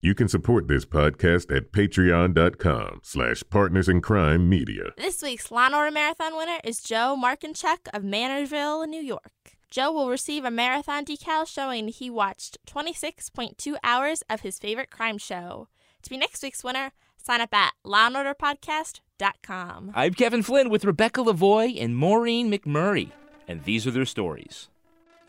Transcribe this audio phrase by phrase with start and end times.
[0.00, 4.92] You can support this podcast at patreon.com slash partners in crime media.
[4.96, 9.32] This week's Law and Order Marathon winner is Joe Markinchuk of Manorville, New York.
[9.72, 15.18] Joe will receive a marathon decal showing he watched 26.2 hours of his favorite crime
[15.18, 15.66] show.
[16.04, 19.92] To be next week's winner, sign up at lawandorderpodcast.com.
[19.96, 23.10] I'm Kevin Flynn with Rebecca Lavoie and Maureen McMurray,
[23.48, 24.68] and these are their stories.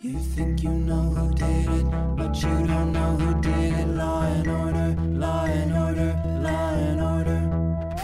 [0.02, 1.84] You think you know who did it,
[2.16, 3.88] but you don't know who did it.
[3.90, 7.98] Law and order, law and order, law and order.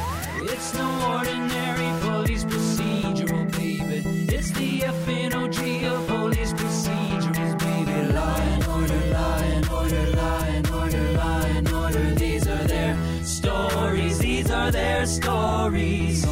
[0.44, 4.03] It's no ordinary police procedural, baby.
[4.28, 8.11] It's the FNOG of police procedurals, baby.
[8.11, 12.16] Law and order, law and order, law and order, law and order.
[12.16, 14.20] These are their stories.
[14.20, 16.25] These are their stories.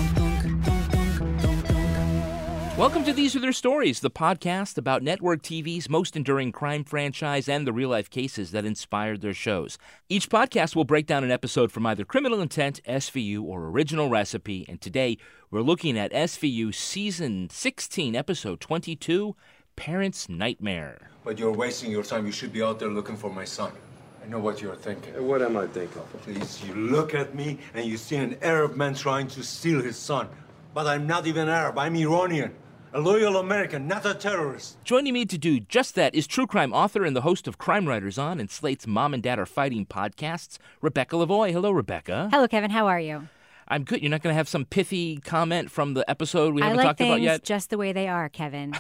[2.76, 7.48] Welcome to These Are Their Stories, the podcast about network TV's most enduring crime franchise
[7.48, 9.78] and the real life cases that inspired their shows.
[10.10, 14.66] Each podcast will break down an episode from either Criminal Intent, SVU, or Original Recipe,
[14.68, 15.20] and today
[15.52, 19.36] we're looking at SVU Season 16, Episode 22
[19.76, 21.12] Parents' Nightmare.
[21.24, 22.26] But you're wasting your time.
[22.26, 23.72] You should be out there looking for my son.
[24.26, 25.14] I know what you're thinking.
[25.28, 26.02] What am I thinking?
[26.24, 29.96] Please, you look at me and you see an Arab man trying to steal his
[29.96, 30.28] son.
[30.74, 31.78] But I'm not even Arab.
[31.78, 32.56] I'm Iranian.
[32.96, 34.78] A loyal American, not a terrorist.
[34.84, 37.88] Joining me to do just that is true crime author and the host of Crime
[37.88, 41.52] Writers On and Slate's Mom and Dad Are Fighting podcasts, Rebecca Lavoie.
[41.52, 42.30] Hello, Rebecca.
[42.32, 42.70] Hello, Kevin.
[42.70, 43.30] How are you?
[43.74, 44.04] I'm good.
[44.04, 47.02] You're not going to have some pithy comment from the episode we haven't like talked
[47.02, 47.44] about yet?
[47.44, 48.76] just the way they are, Kevin.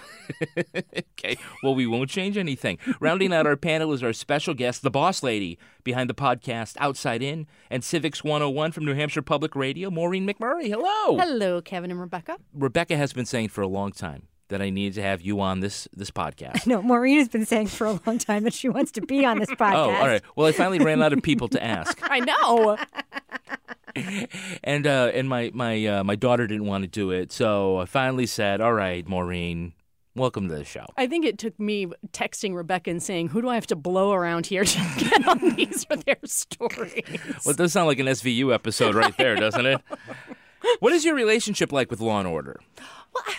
[0.77, 1.35] okay.
[1.63, 2.77] Well, we won't change anything.
[2.99, 7.23] Rounding out our panel is our special guest, the boss lady behind the podcast Outside
[7.23, 10.67] In and Civics 101 from New Hampshire Public Radio, Maureen McMurray.
[10.67, 11.17] Hello.
[11.17, 12.37] Hello, Kevin and Rebecca.
[12.53, 15.61] Rebecca has been saying for a long time that I need to have you on
[15.61, 16.67] this this podcast.
[16.67, 19.39] no, Maureen has been saying for a long time that she wants to be on
[19.39, 19.73] this podcast.
[19.73, 20.21] Oh, all right.
[20.35, 21.97] Well, I finally ran out of people to ask.
[22.03, 22.77] I know.
[24.63, 27.85] and uh, and my my uh, my daughter didn't want to do it, so I
[27.85, 29.73] finally said, "All right, Maureen,
[30.15, 33.49] welcome to the show." I think it took me texting Rebecca and saying, "Who do
[33.49, 37.03] I have to blow around here to get on these for their stories?"
[37.45, 39.81] Well, it does sound like an SVU episode right there, doesn't it?
[40.79, 42.57] What is your relationship like with Law and Order?
[43.13, 43.35] Well,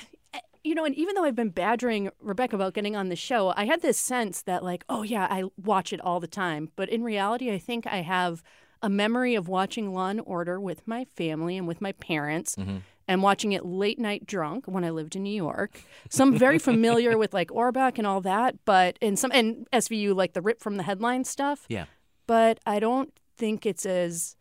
[0.62, 3.66] you know, and even though I've been badgering Rebecca about getting on the show, I
[3.66, 6.70] had this sense that, like, oh yeah, I watch it all the time.
[6.74, 8.42] But in reality, I think I have
[8.84, 12.54] a memory of watching Law and Order with my family and with my parents.
[12.56, 12.76] Mm-hmm.
[13.06, 15.82] And watching it late night drunk when I lived in New York.
[16.08, 20.16] So I'm very familiar with like Orbach and all that, but and some and SVU
[20.16, 21.66] like the rip from the headline stuff.
[21.68, 21.84] Yeah.
[22.26, 24.36] But I don't think it's as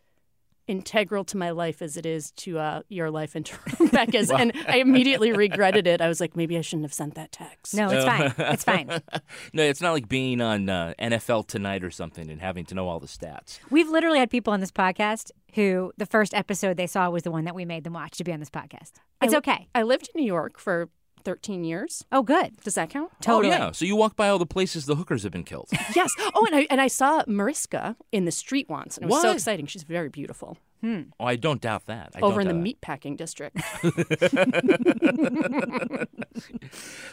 [0.68, 4.32] integral to my life as it is to uh, your life and to Rebecca's.
[4.44, 6.02] And I immediately regretted it.
[6.02, 7.76] I was like, maybe I shouldn't have sent that text.
[7.76, 8.34] No, it's fine.
[8.38, 8.88] It's fine.
[9.54, 12.88] no, it's not like being on uh, NFL Tonight or something and having to know
[12.88, 13.60] all the stats.
[13.70, 17.32] We've literally had people on this podcast who the first episode they saw was the
[17.32, 18.94] one that we made them watch to be on this podcast.
[19.22, 19.68] It's I- okay.
[19.76, 20.90] I lived in New York for
[21.24, 22.06] 13 years.
[22.12, 22.58] Oh, good.
[22.64, 23.12] Does that count?
[23.22, 23.54] Totally.
[23.54, 23.72] Oh yeah.
[23.72, 25.70] So you walk by all the places the hookers have been killed.
[25.96, 26.12] Yes.
[26.34, 29.32] Oh, and I and I saw Mariska in the street once, and it was so
[29.32, 29.68] exciting.
[29.68, 30.58] She's very beautiful.
[30.82, 31.04] Hmm.
[31.18, 32.12] oh, I don't doubt that.
[32.16, 32.82] I Over in the doubt that.
[32.82, 33.58] meatpacking district.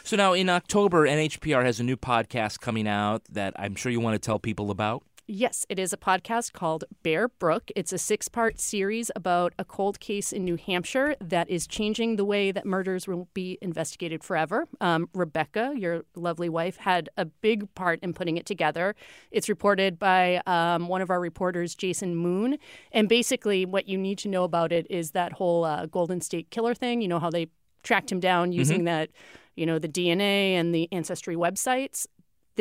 [0.03, 3.99] So now in October, NHPR has a new podcast coming out that I'm sure you
[3.99, 5.03] want to tell people about.
[5.33, 7.71] Yes, it is a podcast called Bear Brook.
[7.73, 12.17] It's a six part series about a cold case in New Hampshire that is changing
[12.17, 14.67] the way that murders will be investigated forever.
[14.81, 18.93] Um, Rebecca, your lovely wife, had a big part in putting it together.
[19.31, 22.57] It's reported by um, one of our reporters, Jason Moon.
[22.91, 26.51] And basically, what you need to know about it is that whole uh, Golden State
[26.51, 27.01] Killer thing.
[27.01, 27.47] You know how they
[27.83, 29.11] tracked him down using that,
[29.55, 32.05] you know, the DNA and the ancestry websites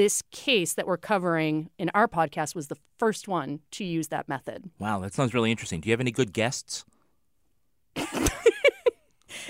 [0.01, 4.27] this case that we're covering in our podcast was the first one to use that
[4.31, 4.71] method.
[4.79, 5.79] Wow, that sounds really interesting.
[5.79, 6.87] Do you have any good guests?
[7.97, 8.05] Are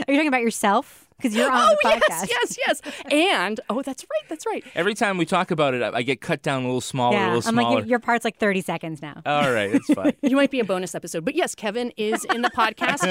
[0.08, 1.08] you talking about yourself?
[1.20, 2.28] Because you're on oh the podcast.
[2.28, 3.02] yes, yes, yes.
[3.10, 4.64] And oh, that's right, that's right.
[4.74, 7.20] Every time we talk about it, I I get cut down a little smaller, a
[7.20, 7.74] Yeah, little I'm smaller.
[7.76, 9.20] like your, your part's like 30 seconds now.
[9.26, 10.12] All right, it's fine.
[10.22, 13.04] You might be a bonus episode, but yes, Kevin is in the podcast.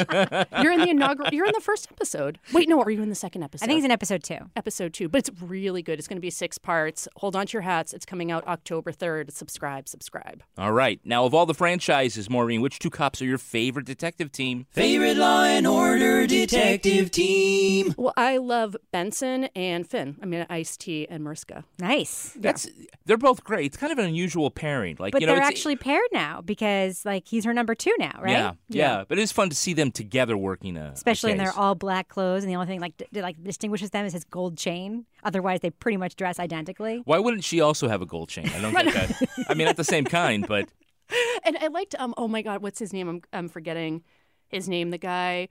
[0.64, 1.30] you're in the inaugural.
[1.32, 2.40] You're in the first episode.
[2.54, 3.66] Wait, no, are you in the second episode?
[3.66, 4.38] I think he's in episode two.
[4.56, 6.00] episode two, but it's really good.
[6.00, 7.08] It's going to be six parts.
[7.18, 7.94] Hold on to your hats.
[7.94, 9.32] It's coming out October third.
[9.34, 10.44] Subscribe, subscribe.
[10.58, 11.00] All right.
[11.04, 14.66] Now, of all the franchises, Maureen, which two cops are your favorite detective team?
[14.72, 17.94] Favorite Law and Order detective team.
[18.00, 20.16] Well, I love Benson and Fin.
[20.22, 21.66] I mean, Ice T and Mariska.
[21.80, 22.34] Nice.
[22.40, 22.70] That's
[23.06, 23.66] they're both great.
[23.66, 24.96] It's kind of an unusual pairing.
[24.98, 28.18] Like But you know, they're actually paired now because like he's her number two now,
[28.22, 28.32] right?
[28.32, 31.52] yeah, yeah, But it's fun to see them together working a Especially a in their
[31.52, 34.58] all black clothes, and the only thing like d- like distinguishes them is his gold
[34.58, 35.06] chain.
[35.26, 37.02] Otherwise, they pretty much dress identically.
[37.04, 38.50] Why wouldn't she also have a gold chain?
[38.56, 39.30] I don't get that.
[39.50, 40.70] I mean, not the same kind, but
[41.44, 41.96] And I liked.
[42.00, 42.14] Um.
[42.16, 43.10] Oh my God, what's his name?
[43.10, 44.04] I'm I'm forgetting
[44.48, 44.92] his name.
[44.92, 45.50] The guy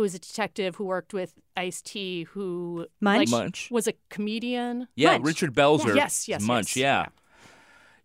[0.00, 3.18] who was a detective who worked with Ice T, who Munch?
[3.18, 3.68] like, Munch.
[3.70, 4.88] was a comedian.
[4.96, 5.26] yeah, Munch.
[5.26, 5.94] Richard Belzer.
[5.94, 6.74] Yes, yes, Munch.
[6.74, 6.82] yes.
[6.82, 7.06] Yeah,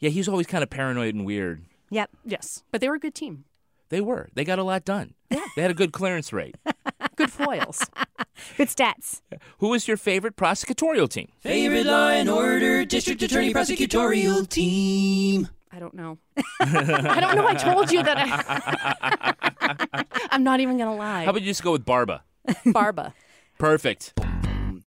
[0.01, 0.09] yeah.
[0.09, 1.63] He's always kind of paranoid and weird.
[1.92, 2.09] Yep.
[2.25, 3.45] Yes, but they were a good team.
[3.88, 4.27] They were.
[4.33, 5.13] They got a lot done.
[5.30, 5.45] Yeah.
[5.56, 6.57] They had a good clearance rate.
[7.15, 7.80] Good foils.
[8.57, 9.21] Good stats.
[9.59, 11.31] Who is your favorite prosecutorial team?
[11.39, 15.48] Favorite Law and Order district attorney prosecutorial team.
[15.75, 16.18] I don't know.
[16.62, 17.45] I don't know.
[17.45, 18.18] I told you that.
[18.18, 20.06] I...
[20.31, 21.25] I'm not even gonna lie.
[21.25, 22.24] How about you just go with Barba?
[22.66, 23.13] Barba?
[23.57, 24.13] Perfect.
[24.18, 24.81] All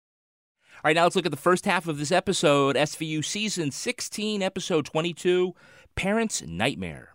[0.85, 4.85] right, now let's look at the first half of this episode SVU Season 16, Episode
[4.85, 5.55] 22
[5.95, 7.15] Parents' Nightmare.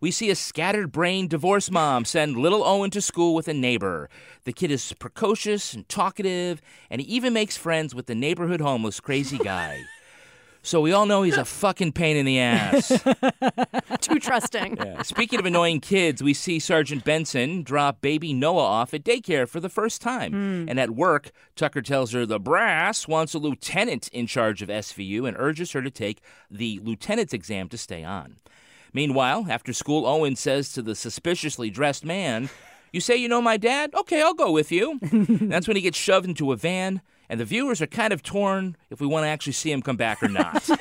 [0.00, 4.10] We see a scattered brained divorce mom send little Owen to school with a neighbor.
[4.42, 6.60] The kid is precocious and talkative,
[6.90, 9.84] and he even makes friends with the neighborhood homeless crazy guy.
[10.66, 12.88] So we all know he's a fucking pain in the ass.
[14.00, 14.76] Too trusting.
[14.76, 15.02] Yeah.
[15.02, 19.60] Speaking of annoying kids, we see Sergeant Benson drop baby Noah off at daycare for
[19.60, 20.32] the first time.
[20.32, 20.68] Hmm.
[20.68, 25.28] And at work, Tucker tells her the brass wants a lieutenant in charge of SVU
[25.28, 26.20] and urges her to take
[26.50, 28.36] the lieutenant's exam to stay on.
[28.92, 32.48] Meanwhile, after school, Owen says to the suspiciously dressed man,
[32.92, 33.94] You say you know my dad?
[33.94, 34.98] Okay, I'll go with you.
[35.02, 38.76] That's when he gets shoved into a van, and the viewers are kind of torn
[38.90, 40.68] if we want to actually see him come back or not.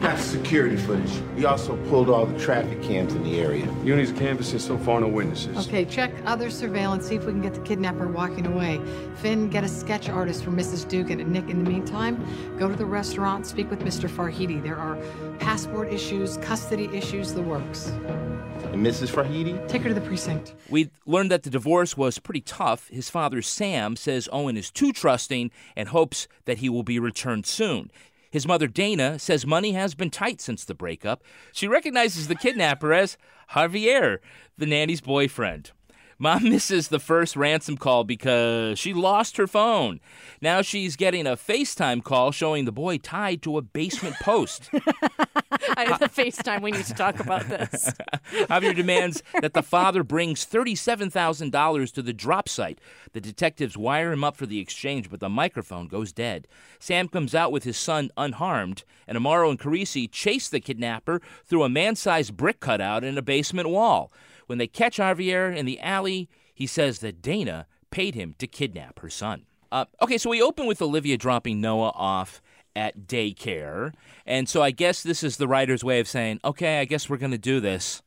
[0.00, 1.10] That's security footage.
[1.36, 3.66] We also pulled all the traffic cams in the area.
[3.84, 5.66] Uni's canvassing so far, no witnesses.
[5.66, 8.80] Okay, check other surveillance, see if we can get the kidnapper walking away.
[9.16, 10.88] Fin, get a sketch artist for Mrs.
[10.88, 11.20] Dugan.
[11.20, 12.24] And Nick, in the meantime,
[12.58, 14.08] go to the restaurant, speak with Mr.
[14.08, 14.62] Farhidi.
[14.62, 14.96] There are
[15.38, 17.88] passport issues, custody issues, the works.
[18.72, 19.10] And Mrs.
[19.10, 19.66] Farhidi?
[19.68, 20.54] Take her to the precinct.
[20.68, 22.88] We learned that the divorce was pretty tough.
[22.88, 27.46] His father, Sam, says Owen is too trusting and hopes that he will be returned
[27.46, 27.90] soon.
[28.30, 31.22] His mother, Dana, says money has been tight since the breakup.
[31.52, 33.16] She recognizes the kidnapper as
[33.52, 34.18] Javier,
[34.58, 35.70] the nanny's boyfriend.
[36.18, 40.00] Mom misses the first ransom call because she lost her phone.
[40.40, 44.70] Now she's getting a FaceTime call showing the boy tied to a basement post.
[45.76, 46.62] I have the FaceTime.
[46.62, 47.92] We need to talk about this.
[48.32, 52.80] Javier demands that the father brings $37,000 to the drop site.
[53.12, 56.48] The detectives wire him up for the exchange, but the microphone goes dead.
[56.78, 61.62] Sam comes out with his son unharmed, and Amaro and Carisi chase the kidnapper through
[61.62, 64.12] a man sized brick cutout in a basement wall.
[64.46, 69.00] When they catch Javier in the alley, he says that Dana paid him to kidnap
[69.00, 69.46] her son.
[69.72, 72.40] Uh, okay, so we open with Olivia dropping Noah off
[72.76, 73.92] at daycare.
[74.26, 77.16] And so I guess this is the writer's way of saying, okay, I guess we're
[77.16, 78.02] going to do this.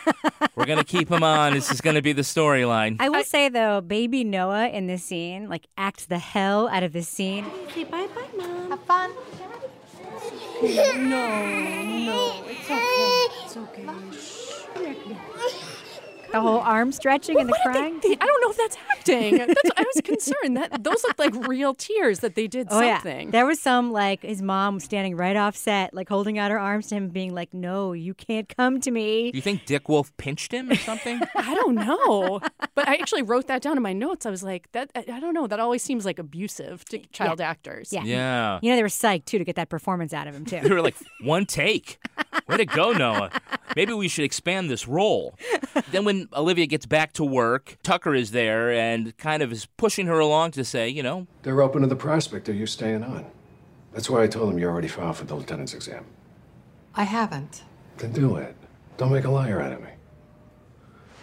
[0.56, 1.52] we're going to keep him on.
[1.52, 2.96] This is going to be the storyline.
[2.98, 6.92] I will say though, baby Noah in this scene like acts the hell out of
[6.92, 7.44] this scene.
[7.66, 8.70] Okay, bye bye, Mom.
[8.70, 9.10] Have fun.
[16.34, 18.00] The whole arm stretching and the What did they- crying.
[18.02, 19.38] they- I don't know if that's acting.
[19.38, 23.26] That's, I was concerned that those looked like real tears that they did Oh something.
[23.26, 26.58] yeah, there was some like his mom standing right off set, like holding out her
[26.58, 29.88] arms to him, being like, "No, you can't come to me." Do you think Dick
[29.88, 31.20] Wolf pinched him or something?
[31.36, 32.40] I don't know,
[32.74, 34.26] but I actually wrote that down in my notes.
[34.26, 35.46] I was like, that I I don't know.
[35.46, 37.92] That always seems like abusive to child actors.
[37.92, 38.02] Yeah.
[38.04, 38.58] yeah.
[38.62, 40.60] You know they were psyched too to get that performance out of him too.
[40.62, 41.98] They were like, one take.
[42.48, 43.30] Way to go, Noah.
[43.76, 45.34] Maybe we should expand this role.
[45.90, 50.06] then, when Olivia gets back to work, Tucker is there and kind of is pushing
[50.06, 53.26] her along to say, you know, They're open to the prospect of you staying on.
[53.92, 56.04] That's why I told them you already filed for the lieutenant's exam.
[56.94, 57.62] I haven't.
[57.98, 58.56] Then do it.
[58.96, 59.90] Don't make a liar out of me.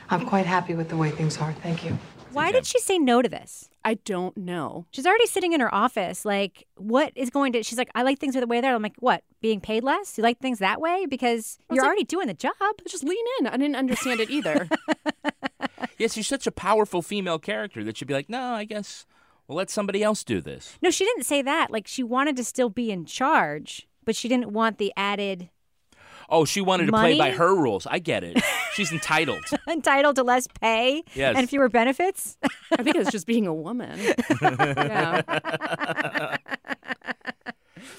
[0.10, 1.54] I'm quite happy with the way things are.
[1.54, 1.98] Thank you.
[2.32, 3.71] Why did she say no to this?
[3.84, 4.86] I don't know.
[4.92, 6.24] She's already sitting in her office.
[6.24, 7.64] Like, what is going to?
[7.64, 8.76] She's like, I like things the way they're.
[8.76, 9.24] I'm like, what?
[9.42, 10.18] Being paid less?
[10.18, 12.54] You like things that way because you're like- already doing the job.
[12.88, 13.48] Just lean in.
[13.48, 14.70] I didn't understand it either.
[15.98, 19.06] yes, she's such a powerful female character that she'd be like, no, I guess
[19.48, 20.78] we'll let somebody else do this.
[20.82, 21.72] No, she didn't say that.
[21.72, 25.50] Like she wanted to still be in charge, but she didn't want the added
[26.32, 27.86] Oh, she wanted to play by her rules.
[27.86, 28.42] I get it.
[28.74, 29.44] She's entitled.
[29.70, 31.36] entitled to less pay Yes.
[31.38, 32.38] and fewer benefits.
[32.72, 34.00] I think it's just being a woman.
[34.42, 36.38] yeah.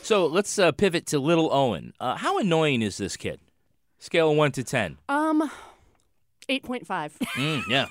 [0.03, 1.93] So let's uh, pivot to little Owen.
[2.01, 3.41] Uh, how annoying is this kid?
[3.99, 4.99] Scale of 1 to 10.
[5.09, 5.51] Um,
[6.49, 7.13] 8.5.
[7.19, 7.87] Mm, yeah.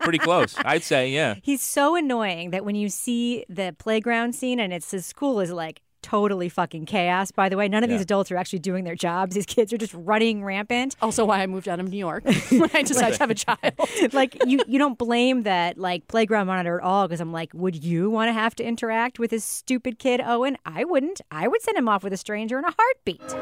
[0.00, 0.54] Pretty close.
[0.58, 1.34] I'd say, yeah.
[1.42, 5.50] He's so annoying that when you see the playground scene and it's his school is
[5.50, 7.30] like totally fucking chaos.
[7.30, 9.34] By the way, none of these adults are actually doing their jobs.
[9.34, 10.96] These kids are just running rampant.
[11.00, 13.74] Also, why I moved out of New York when I decided to have a child.
[14.12, 17.82] like you, you don't blame that like playground monitor at all because I'm like, would
[17.82, 20.58] you want to have to interact with this stupid kid, Owen?
[20.66, 21.20] I wouldn't.
[21.30, 23.34] I would send him off with a stranger in a heartbeat.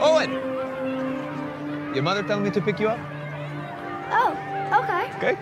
[0.00, 0.32] Owen!
[1.94, 2.98] Your mother telling me to pick you up?
[4.10, 4.30] Oh,
[4.82, 5.16] okay.
[5.16, 5.34] Okay.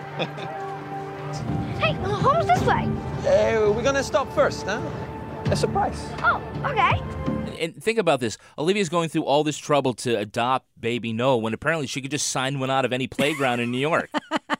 [1.79, 2.89] Hey, home's this way.
[3.27, 4.81] Uh, we're gonna stop first, huh?
[5.49, 6.05] A surprise.
[6.21, 7.01] Oh, okay.
[7.63, 8.37] And think about this.
[8.57, 12.27] Olivia's going through all this trouble to adopt baby Noah when apparently she could just
[12.27, 14.09] sign one out of any playground in New York.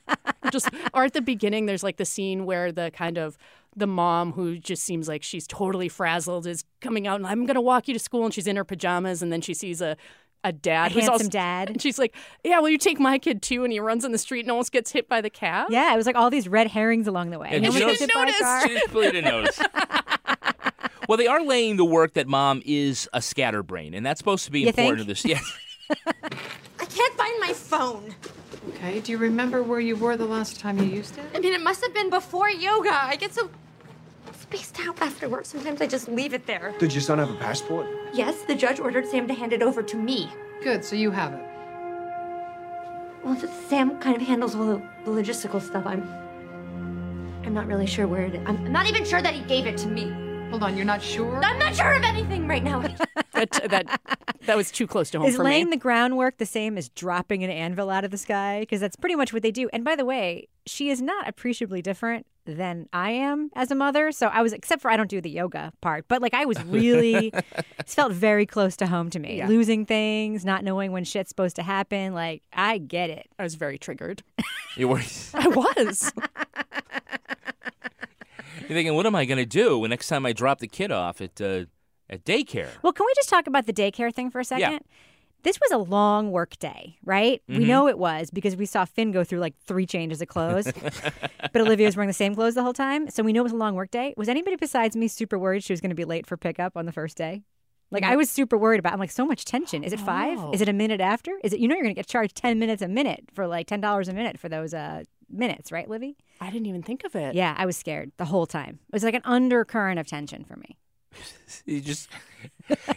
[0.51, 3.37] just or at the beginning there's like the scene where the kind of
[3.75, 7.55] the mom who just seems like she's totally frazzled is coming out and I'm going
[7.55, 9.97] to walk you to school and she's in her pajamas and then she sees a
[10.43, 11.69] a dad A who's handsome also dad.
[11.69, 12.15] and she's like
[12.45, 14.71] yeah will you take my kid too and he runs in the street and almost
[14.71, 17.39] gets hit by the cab Yeah, it was like all these red herrings along the
[17.39, 17.49] way.
[17.51, 18.41] And No she one didn't gets hit by a notice.
[18.41, 18.67] car.
[18.69, 19.59] She just really didn't notice.
[21.07, 24.51] well, they are laying the work that mom is a scatterbrain, and that's supposed to
[24.51, 25.17] be You important think?
[25.17, 25.25] to this.
[25.25, 25.57] Yes.
[26.79, 28.13] I can't find my phone.
[28.69, 31.23] Okay, do you remember where you were the last time you used it?
[31.33, 32.91] I mean, it must have been before yoga.
[32.93, 33.49] I get so
[34.37, 35.45] spaced out after work.
[35.45, 36.73] Sometimes I just leave it there.
[36.79, 37.87] Did your son have a passport?
[38.13, 40.29] Yes, the judge ordered Sam to hand it over to me.
[40.61, 41.41] Good, so you have it.
[43.23, 45.85] Well, th- Sam kind of handles all the, the logistical stuff.
[45.85, 46.03] I'm.
[47.45, 48.41] I'm not really sure where it is.
[48.45, 50.11] I'm not even sure that he gave it to me.
[50.49, 51.43] Hold on, you're not sure?
[51.43, 52.79] I'm not sure of anything right now.
[53.33, 54.01] that, that
[54.45, 56.87] that was too close to home Is for laying me the groundwork the same as
[56.89, 58.61] dropping an anvil out of the sky?
[58.61, 59.69] Because that's pretty much what they do.
[59.73, 64.13] And by the way, she is not appreciably different than I am as a mother.
[64.13, 66.63] So I was, except for I don't do the yoga part, but like I was
[66.63, 67.45] really, it
[67.85, 69.39] felt very close to home to me.
[69.39, 69.49] Yeah.
[69.49, 72.13] Losing things, not knowing when shit's supposed to happen.
[72.13, 73.27] Like I get it.
[73.37, 74.23] I was very triggered
[74.77, 75.01] You were,
[75.33, 77.36] I was you're
[78.75, 81.21] thinking, what am I going to do when next time I drop the kid off
[81.21, 81.65] at uh,
[82.09, 82.69] at daycare?
[82.83, 84.71] Well, can we just talk about the daycare thing for a second?
[84.71, 84.79] Yeah.
[85.43, 87.41] This was a long work day, right?
[87.47, 87.67] We Mhm.
[87.67, 90.71] know it was because we saw Fin go through like three changes of clothes.
[91.53, 93.09] but Olivia was wearing the same clothes the whole time.
[93.09, 94.13] So we know it was a long work day.
[94.17, 96.85] Was anybody besides me super worried she was going to be late for pickup on
[96.85, 97.43] the first day?
[97.91, 98.91] Like I was super worried about.
[98.93, 99.83] I'm like, so much tension.
[99.83, 100.39] Is it five?
[100.39, 100.51] Oh.
[100.51, 101.37] Is it a minute after?
[101.43, 101.59] Is it?
[101.61, 104.09] You know, you're going to get charged ten minutes a minute for like ten dollars
[104.09, 106.17] a minute for those uh, minutes, right, Livy?
[106.41, 108.79] I didn't even think of it Yeah, I was scared the whole time.
[108.87, 110.77] It was like an undercurrent of tension for me.
[111.65, 112.09] You just,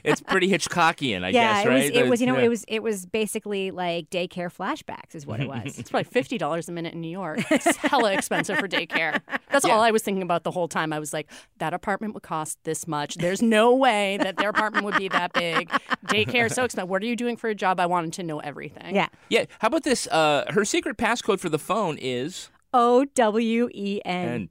[0.04, 1.84] it's pretty Hitchcockian, I yeah, guess, it was.
[2.02, 2.20] It was.
[2.20, 2.44] You know, Yeah.
[2.44, 2.64] it was.
[2.68, 5.78] It was basically like daycare flashbacks, is what it was.
[5.78, 7.40] It's probably fifty dollars a minute in New York.
[7.50, 9.20] It's hella expensive for daycare.
[9.50, 9.72] That's Yeah.
[9.72, 10.92] all I was thinking about the whole time.
[10.92, 13.14] I was like, that apartment would cost this much.
[13.16, 15.68] There's no way that their apartment would be that big.
[16.06, 16.88] Daycare is so expensive.
[16.90, 17.78] What are you doing for a job?
[17.80, 18.94] I wanted to know everything.
[18.94, 19.08] Yeah.
[19.30, 19.44] Yeah.
[19.60, 20.06] How about this?
[20.08, 22.50] Uh, her secret passcode for the phone is.
[22.72, 24.48] O W E N.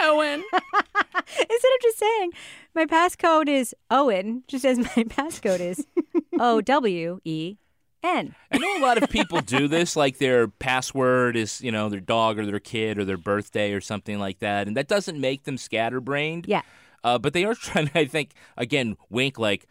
[0.00, 0.44] Owen.
[0.52, 2.32] Instead of just saying
[2.74, 5.86] my passcode is Owen, just as my passcode is
[6.38, 7.56] O W E
[8.02, 8.34] N.
[8.52, 12.00] I know a lot of people do this, like their password is, you know, their
[12.00, 15.44] dog or their kid or their birthday or something like that, and that doesn't make
[15.44, 16.46] them scatterbrained.
[16.46, 16.62] Yeah.
[17.02, 19.66] Uh, but they are trying to, I think, again, wink like,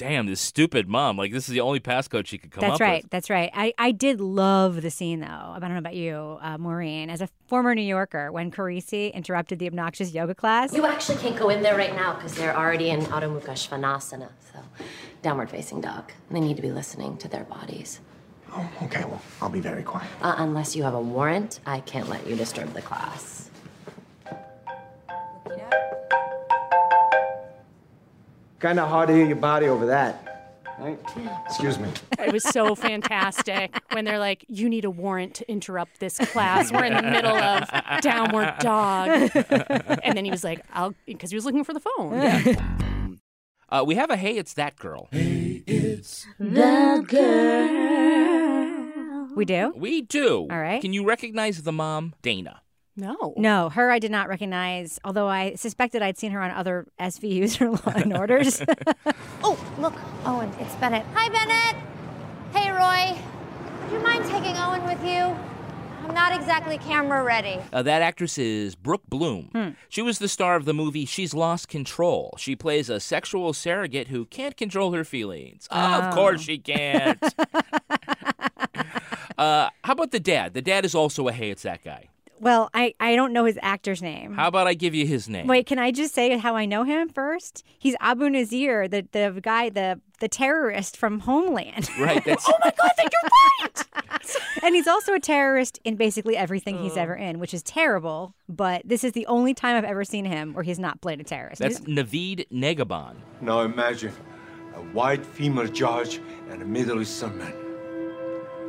[0.00, 1.18] damn, this stupid mom.
[1.18, 2.70] Like, this is the only passcode she could come with.
[2.70, 3.02] That's up right.
[3.02, 3.10] with.
[3.10, 3.50] That's right.
[3.52, 5.26] I, I did love the scene though.
[5.26, 7.10] I don't know about you, uh, Maureen.
[7.10, 11.36] As a former New Yorker, when Carisi interrupted the obnoxious yoga class, You actually can't
[11.36, 14.60] go in there right now because they're already in Adho Mukha Svanasana, so
[15.20, 16.10] downward facing dog.
[16.30, 18.00] They need to be listening to their bodies.
[18.52, 20.08] Oh, okay, well, I'll be very quiet.
[20.22, 23.50] Uh, unless you have a warrant, I can't let you disturb the class.
[28.60, 30.26] Kind of hard to hear your body over that.
[30.78, 30.98] Right?
[31.46, 31.88] Excuse me.
[32.18, 36.70] It was so fantastic when they're like, you need a warrant to interrupt this class.
[36.72, 37.68] We're in the middle of
[38.02, 39.30] downward dog.
[40.02, 43.18] And then he was like, I'll, because he was looking for the phone.
[43.68, 45.08] Uh, we have a hey, it's that girl.
[45.12, 48.08] it's the girl.
[49.36, 49.72] We do.
[49.76, 50.48] We do.
[50.50, 50.82] All right.
[50.82, 52.62] Can you recognize the mom, Dana?
[53.00, 53.34] No.
[53.36, 57.60] No, her I did not recognize, although I suspected I'd seen her on other SVUs
[57.60, 58.62] or Law and Orders.
[59.42, 59.94] Oh, look,
[60.26, 61.04] Owen, it's Bennett.
[61.14, 61.82] Hi, Bennett.
[62.54, 63.18] Hey, Roy.
[63.84, 65.34] Would you mind taking Owen with you?
[66.02, 67.58] I'm I'm not exactly camera ready.
[67.72, 69.48] Uh, that actress is Brooke Bloom.
[69.52, 69.68] Hmm.
[69.88, 72.34] She was the star of the movie She's Lost Control.
[72.36, 75.68] She plays a sexual surrogate who can't control her feelings.
[75.70, 76.10] Of Oh.
[76.14, 77.22] course she can't.
[79.38, 80.54] uh, how about the dad?
[80.54, 82.08] The dad is also a hey, it's that guy.
[82.40, 84.32] Well, I, I don't know his actor's name.
[84.32, 85.46] How about I give you his name?
[85.46, 87.62] Wait, can I just say how I know him first?
[87.78, 91.88] He's Abu Nazir, the, the guy, the the terrorist from Homeland.
[92.00, 92.24] Right.
[92.24, 93.30] That's, oh my God, then you're
[93.62, 94.44] right.
[94.62, 97.00] and he's also a terrorist in basically everything he's oh.
[97.00, 98.34] ever in, which is terrible.
[98.48, 101.24] But this is the only time I've ever seen him where he's not played a
[101.24, 101.60] terrorist.
[101.60, 103.16] that's Navid Negahban.
[103.40, 104.12] Now imagine
[104.74, 107.54] a white female judge and a Middle Eastern man.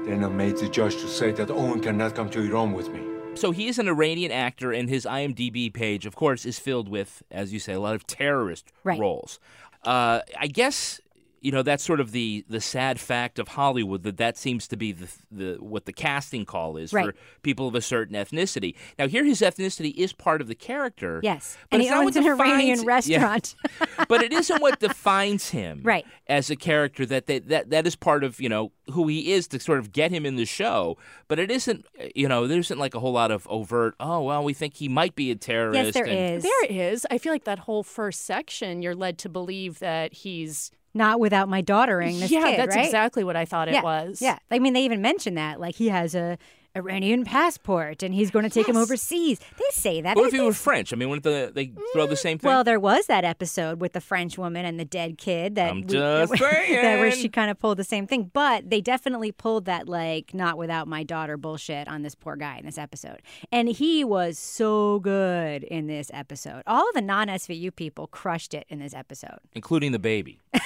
[0.05, 3.10] Then I made the judge to say that Owen cannot come to Iran with me.
[3.33, 7.23] So he is an Iranian actor, and his IMDb page, of course, is filled with,
[7.31, 8.99] as you say, a lot of terrorist Right.
[8.99, 9.39] roles.
[9.83, 11.00] Uh, I guess
[11.41, 14.77] you know that's sort of the the sad fact of Hollywood that that seems to
[14.77, 17.07] be the the what the casting call is Right.
[17.07, 18.75] for people of a certain ethnicity.
[18.99, 21.19] Now, here his ethnicity is part of the character.
[21.23, 21.57] Yes.
[21.69, 23.17] but And it's he not owns what an Iranian defines- Yeah.
[23.23, 23.55] restaurant.
[24.07, 26.05] but it isn't what defines him Right.
[26.27, 29.47] as a character that, they, that that is part of you know who he is
[29.49, 30.97] to sort of get him in the show
[31.29, 34.43] but it isn't you know there isn't like a whole lot of overt oh well
[34.43, 36.43] we think he might be a terrorist there and- is.
[36.43, 37.07] There is.
[37.09, 41.49] I feel like that whole first section, you're led to believe that he's not without
[41.49, 42.85] my daughtering this yeah, kid, that's right?
[42.85, 43.83] exactly what I thought it yeah.
[43.83, 44.21] was.
[44.21, 44.39] Yeah.
[44.49, 45.59] I mean, they even mentioned that.
[45.59, 46.37] Like, he has a
[46.75, 49.39] Iranian passport and he's going to take him overseas.
[49.39, 50.15] They say that.
[50.15, 50.93] what if he was French?
[50.93, 52.47] I mean, wouldn't the, they throw the mm, same thing?
[52.47, 55.81] Well, there was that episode with the French woman and the dead kid that I'm
[55.81, 59.65] we- just that, where she kind of pulled the same thing, but they definitely pulled
[59.65, 63.21] that like not without my daughter bullshit on this poor guy in this episode,
[63.51, 66.63] and he was so good in this episode.
[66.65, 69.39] All of the non SVU people crushed it in this episode.
[69.53, 70.39] including the baby.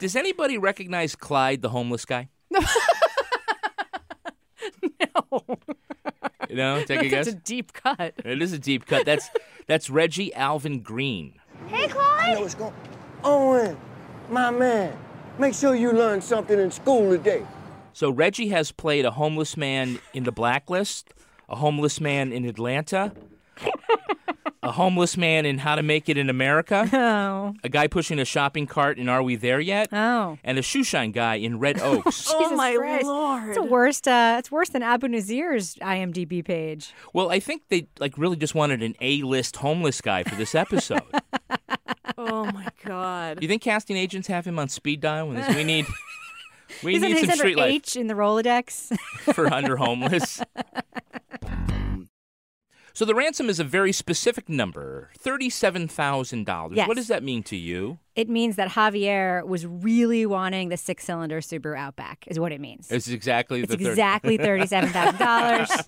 [0.00, 2.28] Does anybody recognize Clyde, the homeless guy?
[2.50, 2.60] no.
[5.32, 5.56] No,
[6.48, 6.82] You know?
[6.84, 7.28] take a That's guess.
[7.28, 8.14] a deep cut.
[8.24, 9.04] It is a deep cut.
[9.06, 9.28] That's
[9.66, 11.34] that's Reggie Alvin Green.
[11.68, 12.38] Hey, Clyde.
[12.40, 12.74] what's going
[13.22, 13.76] Owen,
[14.30, 14.96] my man,
[15.38, 17.46] make sure you learn something in school today.
[17.92, 21.12] So Reggie has played a homeless man in The Blacklist,
[21.48, 23.12] a homeless man in Atlanta,
[24.62, 27.54] a homeless man in How to Make It in America, Oh.
[27.64, 29.88] a guy pushing a shopping cart in Are We There Yet?
[29.92, 30.36] Oh.
[30.44, 32.24] And a shoeshine guy in Red Oaks.
[32.30, 33.06] Jesus my Christ.
[33.06, 33.48] lord!
[33.48, 34.06] It's the worst.
[34.06, 36.92] Uh, it's worse than Abu Nazir's IMDb page.
[37.14, 41.02] well, I think they like really just wanted an A-list homeless guy for this episode.
[42.18, 43.38] Oh my god.
[43.40, 45.86] you think casting agents have him on speed dial when this, we need
[46.82, 48.94] we He's, need he's some under street life H in the Rolodex.
[49.34, 50.42] for under homeless.
[52.92, 56.76] So the ransom is a very specific number, thirty-seven thousand dollars.
[56.76, 56.88] Yes.
[56.88, 57.98] What does that mean to you?
[58.16, 62.24] it means that Javier was really wanting the six-cylinder Subaru Outback.
[62.26, 62.90] Is what it means.
[62.90, 65.70] It's exactly It's exactly thirty-seven thousand dollars.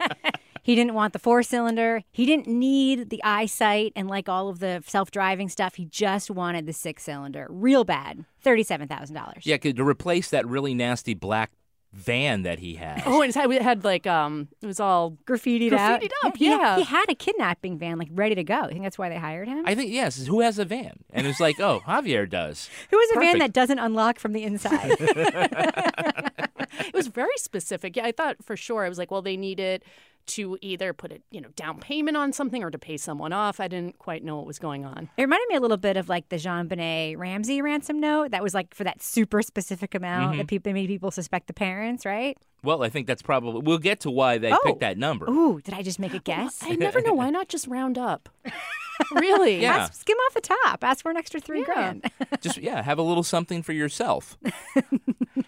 [0.65, 2.05] He didn't want the four-cylinder.
[2.13, 5.75] He didn't need the eyesight and like all of the self-driving stuff.
[5.75, 8.25] He just wanted the six-cylinder, real bad.
[8.43, 9.45] Thirty-seven thousand dollars.
[9.45, 11.51] Yeah, to replace that really nasty black
[11.93, 13.03] van that he had.
[13.05, 16.29] Oh, and it had, like um, it was all Graffitied, graffitied out.
[16.31, 16.37] up.
[16.37, 18.61] He- Yeah, he had a kidnapping van like ready to go.
[18.63, 19.65] I think that's why they hired him.
[19.67, 20.27] I think yes.
[20.27, 21.05] Who has a van?
[21.11, 22.71] And it's like, oh, Javier does.
[22.91, 24.97] Who has a van that doesn't unlock from the inside?
[25.01, 27.97] it was very specific.
[27.97, 28.85] Yeah, I thought for sure.
[28.85, 29.85] I was like, well, they needed
[30.27, 33.61] to either put a you know down payment on something or to pay someone off.
[33.61, 35.09] I didn't quite know what was going on.
[35.17, 38.31] It reminded me a little bit of like the JonBenét Ramsey ransom note.
[38.31, 40.39] That was like for that super specific amount Mhm.
[40.39, 42.37] that people made people suspect the parents, right?
[42.65, 43.61] Well, I think that's probably.
[43.63, 44.59] We'll get to why they Oh.
[44.65, 45.29] picked that number.
[45.29, 46.61] Ooh, did I just make a guess?
[46.63, 48.29] I never know why not just round up.
[49.15, 49.61] really?
[49.61, 49.79] Yeah.
[49.79, 50.85] Ask, skim off the top.
[50.85, 52.09] Ask for an extra three grand.
[52.41, 54.37] Just yeah, have a little something for yourself.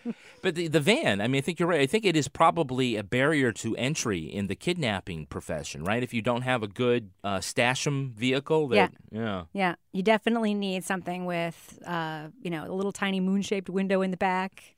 [0.45, 1.81] but the the van, I mean, I think you're right.
[1.81, 6.03] I think it is probably a barrier to entry in the kidnapping profession, right?
[6.03, 9.45] If you don't have a good uh, Stasham vehicle, that, yeah.
[9.53, 14.11] Yeah, you definitely need something with, uh, you know, a little tiny moon-shaped window in
[14.13, 14.77] the back,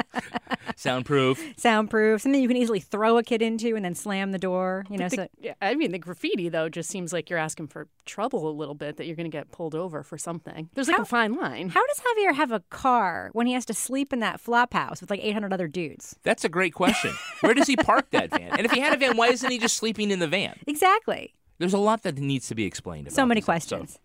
[0.76, 1.42] soundproof.
[1.56, 4.84] soundproof, something you can easily throw a kid into and then slam the door.
[4.90, 7.68] You know, the- so yeah, I mean, the graffiti though just seems like you're asking
[7.68, 8.96] for trouble a little bit.
[8.96, 10.70] That you're going to get pulled over for something.
[10.74, 11.68] There's like a fine line.
[11.70, 14.83] how does Javier have a car when he has to sleep in that flop house
[14.90, 16.16] with like 800 other dudes?
[16.22, 17.12] That's a great question.
[17.40, 18.50] Where does he park that van?
[18.52, 20.58] And if he had a van, why isn't he just sleeping in the van?
[20.66, 21.34] Exactly.
[21.58, 23.06] There's a lot that needs to be explained.
[23.06, 23.76] About So many this episode.
[23.76, 23.98] questions.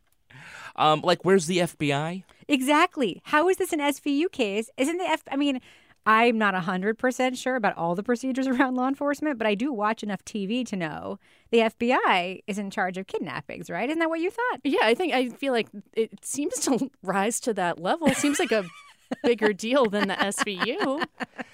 [0.75, 2.23] Um, like, where's the FBI?
[2.47, 3.21] Exactly.
[3.25, 4.69] How is this an SVU case?
[4.77, 5.23] Isn't the F?
[5.31, 5.59] I mean,
[6.05, 9.73] I'm not hundred percent sure about all the procedures around law enforcement, but I do
[9.73, 11.19] watch enough TV to know
[11.51, 13.89] the FBI is in charge of kidnappings, right?
[13.89, 14.61] Isn't that what you thought?
[14.63, 18.07] Yeah, I think I feel like it seems to rise to that level.
[18.07, 18.63] It seems like a
[19.23, 21.05] bigger deal than the SVU.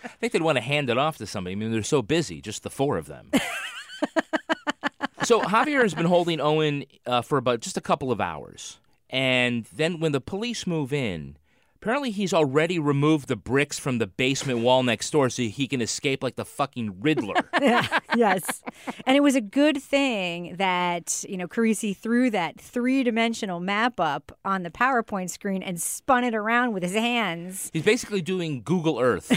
[0.03, 1.53] I think they'd want to hand it off to somebody.
[1.53, 3.31] I mean, they're so busy, just the four of them.
[5.23, 8.79] so Javier has been holding Owen uh, for about just a couple of hours.
[9.09, 11.37] And then when the police move in,
[11.77, 15.81] apparently he's already removed the bricks from the basement wall next door so he can
[15.81, 17.49] escape like the fucking Riddler.
[18.15, 18.63] yes.
[19.05, 23.99] And it was a good thing that, you know, Carisi threw that three dimensional map
[23.99, 27.69] up on the PowerPoint screen and spun it around with his hands.
[27.73, 29.31] He's basically doing Google Earth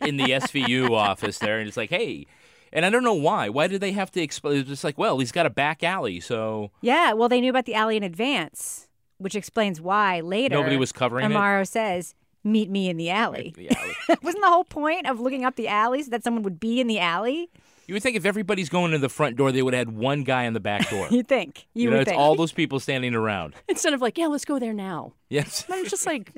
[0.00, 1.58] in the SVU office there.
[1.58, 2.26] And it's like, hey,
[2.72, 3.48] and I don't know why.
[3.48, 4.58] Why did they have to explain?
[4.58, 7.64] It's just like, well, he's got a back alley, so Yeah, well, they knew about
[7.64, 8.85] the alley in advance,
[9.18, 11.34] which explains why later Nobody was covering it?
[11.34, 13.54] Amaro says, "Meet me in the alley."
[14.22, 16.98] Wasn't the whole point of looking up the alleys that someone would be in the
[16.98, 17.50] alley?
[17.86, 20.22] You would think if everybody's going to the front door, they would have had one
[20.24, 21.06] guy in the back door.
[21.10, 21.66] You'd think.
[21.74, 22.20] You, know, would it's think.
[22.20, 23.54] all those people standing around.
[23.68, 25.12] Instead of like, yeah, let's go there now.
[25.28, 25.64] Yes.
[25.68, 26.32] And it's just like,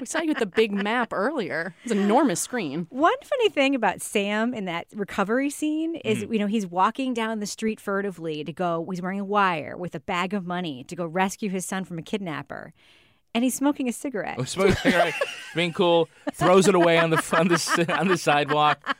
[0.00, 1.74] we saw you with the big map earlier.
[1.82, 2.86] It's an enormous screen.
[2.90, 6.32] One funny thing about Sam in that recovery scene is, Mm.
[6.32, 9.94] you know, he's walking down the street furtively to go, he's wearing a wire with
[9.94, 12.72] a bag of money to go rescue his son from a kidnapper.
[13.34, 14.36] And he's smoking a cigarette.
[14.38, 15.14] Oh, smoking a cigarette,
[15.54, 18.94] being cool, throws it away on the on the on the sidewalk.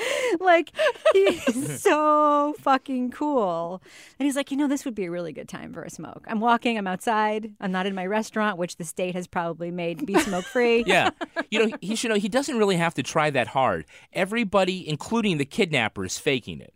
[0.40, 0.70] like,
[1.12, 3.82] he's so fucking cool.
[4.18, 6.24] And he's like, you know, this would be a really good time for a smoke.
[6.28, 10.04] I'm walking, I'm outside, I'm not in my restaurant, which the state has probably made
[10.06, 10.84] be smoke free.
[10.88, 11.10] Yeah,
[11.50, 13.84] you know, he should know he doesn't really have to try that hard.
[14.12, 16.72] Everybody, including the kidnapper, is faking it.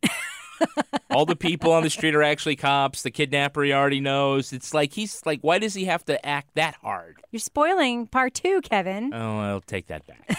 [1.11, 3.03] All the people on the street are actually cops.
[3.03, 4.53] The kidnapper he already knows.
[4.53, 7.21] It's like he's like, why does he have to act that hard?
[7.31, 9.13] You're spoiling part two, Kevin.
[9.13, 10.39] Oh, I'll take that back.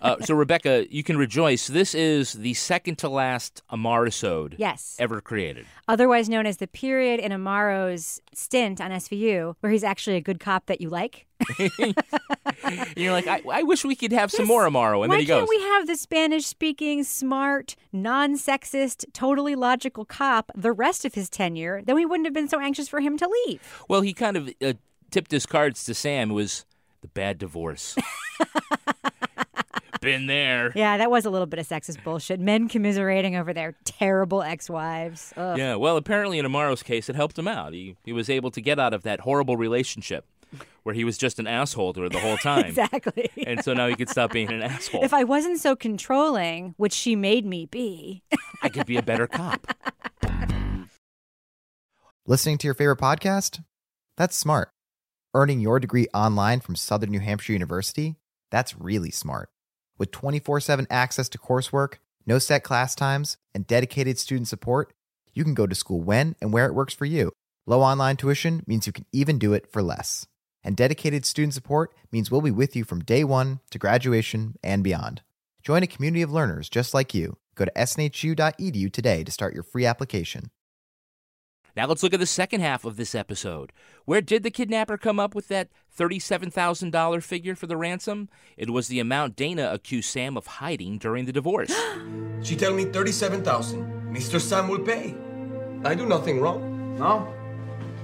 [0.00, 1.68] uh, so, Rebecca, you can rejoice.
[1.68, 4.96] This is the second to last Amarisode Yes.
[4.98, 5.66] ever created.
[5.88, 10.40] Otherwise known as the period in Amaro's stint on SVU, where he's actually a good
[10.40, 11.26] cop that you like.
[12.96, 15.02] You're like, I, I wish we could have some more Amaro.
[15.02, 19.54] And Why then he goes, can't we have the Spanish speaking, smart, non sexist, totally
[19.54, 21.82] logical cop the rest of his tenure?
[21.84, 23.84] Then we wouldn't have been so anxious for him to leave.
[23.88, 24.74] Well, he kind of uh,
[25.10, 26.30] tipped his cards to Sam.
[26.30, 26.64] It was
[27.02, 27.96] the bad divorce.
[30.02, 30.72] Been there.
[30.76, 32.38] Yeah, that was a little bit of sexist bullshit.
[32.38, 35.32] Men commiserating over their terrible ex wives.
[35.36, 37.72] Yeah, well, apparently in Amaro's case, it helped him out.
[37.72, 40.26] He he was able to get out of that horrible relationship
[40.82, 42.66] where he was just an asshole to her the whole time.
[42.66, 43.28] Exactly.
[43.46, 45.02] And so now he could stop being an asshole.
[45.02, 48.22] If I wasn't so controlling, which she made me be.
[48.62, 49.66] I could be a better cop.
[52.26, 53.62] Listening to your favorite podcast?
[54.16, 54.70] That's smart.
[55.34, 58.16] Earning your degree online from Southern New Hampshire University?
[58.50, 59.50] That's really smart.
[59.98, 61.94] With 24 7 access to coursework,
[62.26, 64.92] no set class times, and dedicated student support,
[65.34, 67.32] you can go to school when and where it works for you.
[67.66, 70.26] Low online tuition means you can even do it for less.
[70.66, 74.82] And dedicated student support means we'll be with you from day one to graduation and
[74.82, 75.22] beyond.
[75.62, 77.36] Join a community of learners just like you.
[77.54, 80.50] Go to snhu.edu today to start your free application.
[81.76, 83.70] Now let's look at the second half of this episode.
[84.06, 88.28] Where did the kidnapper come up with that $37,000 figure for the ransom?
[88.56, 91.72] It was the amount Dana accused Sam of hiding during the divorce.
[92.42, 94.12] She tell me 37,000.
[94.12, 94.40] Mr.
[94.40, 95.16] Sam will pay.
[95.84, 96.96] I do nothing wrong.
[96.98, 97.32] No?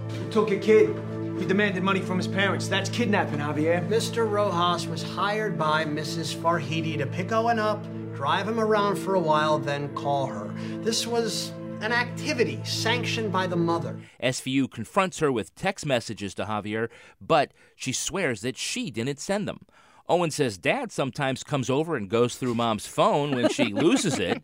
[0.08, 0.96] He took a kid.
[1.38, 2.68] He demanded money from his parents.
[2.68, 3.86] That's kidnapping, Javier.
[3.88, 4.30] Mr.
[4.30, 6.34] Rojas was hired by Mrs.
[6.34, 7.82] Farhidi to pick Owen up,
[8.14, 10.52] drive him around for a while, then call her.
[10.82, 13.98] This was an activity sanctioned by the mother.
[14.22, 16.88] SVU confronts her with text messages to Javier,
[17.20, 19.66] but she swears that she didn't send them.
[20.08, 24.40] Owen says dad sometimes comes over and goes through mom's phone when she loses it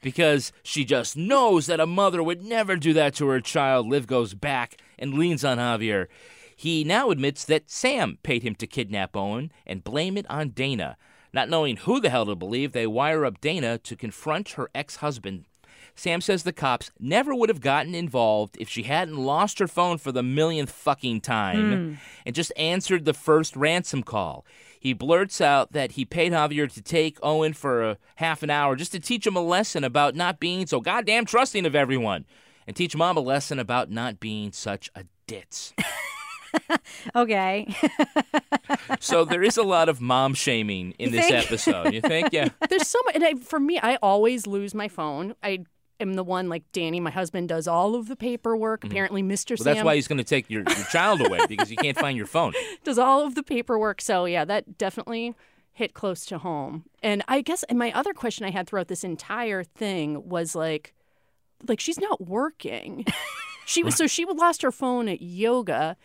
[0.00, 3.86] because she just knows that a mother would never do that to her child.
[3.86, 6.06] Liv goes back and leans on Javier.
[6.54, 10.96] He now admits that Sam paid him to kidnap Owen and blame it on Dana.
[11.32, 14.96] Not knowing who the hell to believe, they wire up Dana to confront her ex
[14.96, 15.46] husband.
[15.94, 19.98] Sam says the cops never would have gotten involved if she hadn't lost her phone
[19.98, 21.94] for the millionth fucking time Hmm.
[22.26, 24.44] and just answered the first ransom call.
[24.78, 28.76] He blurts out that he paid Javier to take Owen for a half an hour
[28.76, 32.24] just to teach him a lesson about not being so goddamn trusting of everyone
[32.70, 35.74] and teach mom a lesson about not being such a ditz.
[37.14, 37.72] Okay.
[39.00, 41.46] so there is a lot of mom shaming in You this think?
[41.46, 41.94] episode.
[41.94, 42.30] You think?
[42.32, 42.48] Yeah.
[42.68, 45.34] There's so much, and I, for me, I always lose my phone.
[45.44, 45.60] I
[46.00, 48.80] am the one like Danny, my husband, does all of the paperwork.
[48.80, 48.90] Mm-hmm.
[48.90, 49.50] Apparently, Mr.
[49.50, 51.96] Well, Sam that's why he's going to take your, your child away because you can't
[51.96, 52.52] find your phone.
[52.82, 54.00] does all of the paperwork.
[54.00, 55.34] So yeah, that definitely
[55.72, 56.84] hit close to home.
[57.00, 60.94] And I guess, and my other question I had throughout this entire thing was like,
[61.68, 63.04] like she's not working.
[63.66, 65.96] she was so she lost her phone at yoga.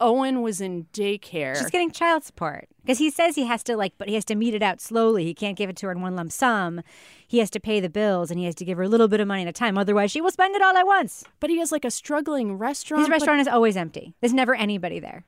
[0.00, 1.56] Owen was in daycare.
[1.56, 4.34] She's getting child support because he says he has to like, but he has to
[4.34, 5.24] meet it out slowly.
[5.24, 6.82] He can't give it to her in one lump sum.
[7.28, 9.20] He has to pay the bills and he has to give her a little bit
[9.20, 9.78] of money at a time.
[9.78, 11.24] Otherwise, she will spend it all at once.
[11.38, 13.02] but he has like a struggling restaurant.
[13.02, 14.14] His but- restaurant is always empty.
[14.20, 15.24] There's never anybody there.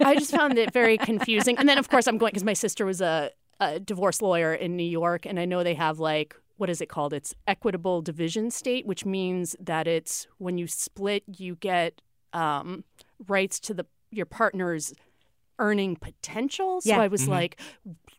[0.00, 1.56] I just found it very confusing.
[1.58, 4.76] And then, of course, I'm going because my sister was a, a divorce lawyer in
[4.76, 7.12] New York, and I know they have like what is it called?
[7.12, 12.00] It's equitable division state, which means that it's when you split, you get
[12.32, 12.84] um,
[13.28, 14.92] rights to the your partner's
[15.58, 16.80] earning potential.
[16.80, 17.00] So Yeah.
[17.00, 17.28] I was Mhm.
[17.28, 17.60] like,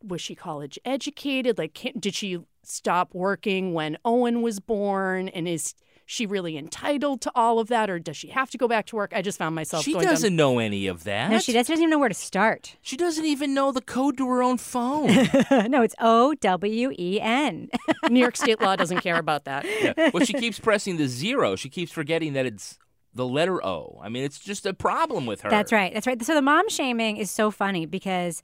[0.02, 1.58] was she college educated?
[1.58, 5.28] Like, did she stop working when Owen was born?
[5.30, 5.74] And is
[6.06, 8.96] she really entitled to all of that, or does she have to go back to
[8.96, 9.12] work?
[9.16, 9.84] I just found myself.
[9.84, 11.32] She going doesn't know any of that.
[11.32, 12.76] No, she does- doesn't even know where to start.
[12.82, 15.08] She doesn't even know the code to her own phone.
[15.70, 17.70] no, it's O W E N.
[18.10, 19.66] New York state law doesn't care about that.
[19.66, 20.12] Yeah.
[20.14, 21.56] Well, she keeps pressing the zero.
[21.56, 22.78] She keeps forgetting that it's
[23.14, 24.00] the letter O.
[24.04, 25.50] I mean, it's just a problem with her.
[25.50, 25.94] That's right.
[25.94, 26.22] That's right.
[26.24, 28.44] So the mom shaming is so funny because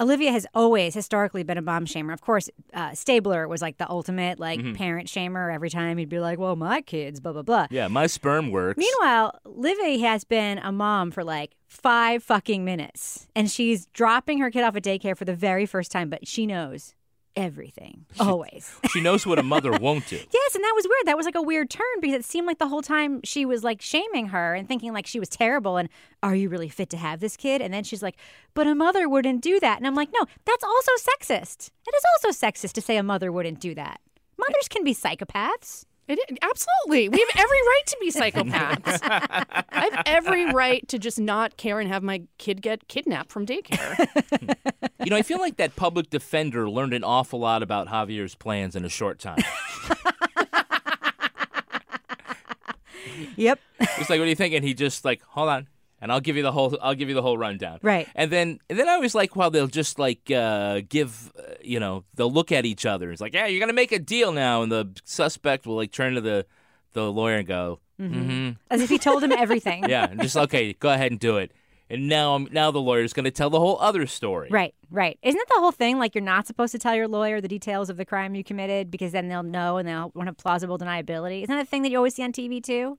[0.00, 2.12] Olivia has always historically been a mom shamer.
[2.12, 4.74] Of course, uh, Stabler was like the ultimate like Mhm.
[4.76, 5.54] parent shamer.
[5.54, 7.66] Every time he'd be like, "Well, my kids," blah blah blah.
[7.70, 8.76] Yeah, my sperm works.
[8.76, 14.50] Meanwhile, Livy has been a mom for like five fucking minutes, and she's dropping her
[14.50, 16.94] kid off at daycare for the very first time, but she knows
[17.36, 18.76] everything always.
[18.90, 20.16] she knows what a mother won't do.
[20.16, 21.06] Yes, and that was weird.
[21.06, 23.64] That was like a weird turn because it seemed like the whole time she was
[23.64, 25.88] like shaming her and thinking like she was terrible and
[26.22, 27.60] are you really fit to have this kid?
[27.60, 28.16] And then she's like,
[28.54, 29.78] but a mother wouldn't do that.
[29.78, 31.70] And I'm like, no, that's also sexist.
[31.86, 34.00] It is also sexist to say a mother wouldn't do that.
[34.36, 35.84] Mothers can be psychopaths.
[36.06, 37.08] It, absolutely.
[37.08, 38.98] We have every right to be psychopaths.
[39.02, 43.46] I have every right to just not care and have my kid get kidnapped from
[43.46, 44.54] daycare.
[45.02, 48.76] You know, I feel like that public defender learned an awful lot about Javier's plans
[48.76, 49.42] in a short time.
[53.36, 53.60] Yep.
[53.80, 54.54] It's like, what do you think?
[54.54, 55.68] And he just like, hold on,
[56.04, 57.78] and I'll give you the whole, I'll give you the whole rundown.
[57.80, 58.06] Right.
[58.14, 61.80] And then, and then I always like how they'll just like uh, give, uh, you
[61.80, 63.10] know, they'll look at each other.
[63.10, 66.14] It's like, yeah, you're gonna make a deal now, and the suspect will like turn
[66.14, 66.44] to the,
[66.92, 68.50] the lawyer and go, mm-hmm.
[68.70, 69.84] As if he told him everything.
[69.88, 71.52] yeah, and just okay, go ahead and do it.
[71.88, 74.50] And now, I'm now the lawyer's gonna tell the whole other story.
[74.50, 75.18] Right, right.
[75.22, 75.98] Isn't that the whole thing?
[75.98, 78.90] Like, you're not supposed to tell your lawyer the details of the crime you committed
[78.90, 81.44] because then they'll know and they'll want have plausible deniability.
[81.44, 82.98] Isn't that a thing that you always see on TV too?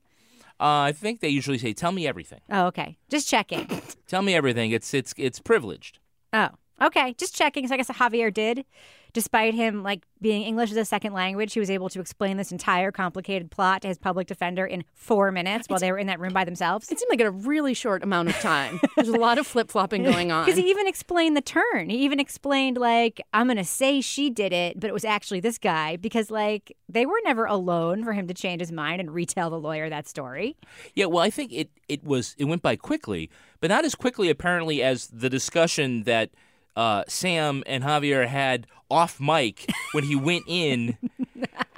[0.58, 2.40] Uh, I think they usually say, "Tell me everything.
[2.50, 2.96] Oh, okay.
[3.08, 3.68] Just checking.
[4.06, 5.98] Tell me everything." It's it's it's privileged.
[6.32, 6.48] Oh,
[6.80, 7.14] okay.
[7.14, 7.68] Just checking.
[7.68, 8.64] So I guess Javier did.
[9.12, 12.52] Despite him like being English as a second language, he was able to explain this
[12.52, 16.20] entire complicated plot to his public defender in four minutes while they were in that
[16.20, 16.90] room by themselves.
[16.90, 18.80] It seemed like a really short amount of time.
[18.96, 20.44] There's a lot of flip flopping going on.
[20.44, 21.90] Because he even explained the turn.
[21.90, 25.40] He even explained, like, I'm going to say she did it, but it was actually
[25.40, 29.12] this guy because, like, they were never alone for him to change his mind and
[29.12, 30.56] retell the lawyer that story.
[30.94, 34.30] Yeah, well, I think it it was it went by quickly, but not as quickly
[34.30, 36.30] apparently as the discussion that
[36.76, 40.96] uh, Sam and Javier had off mic when he went in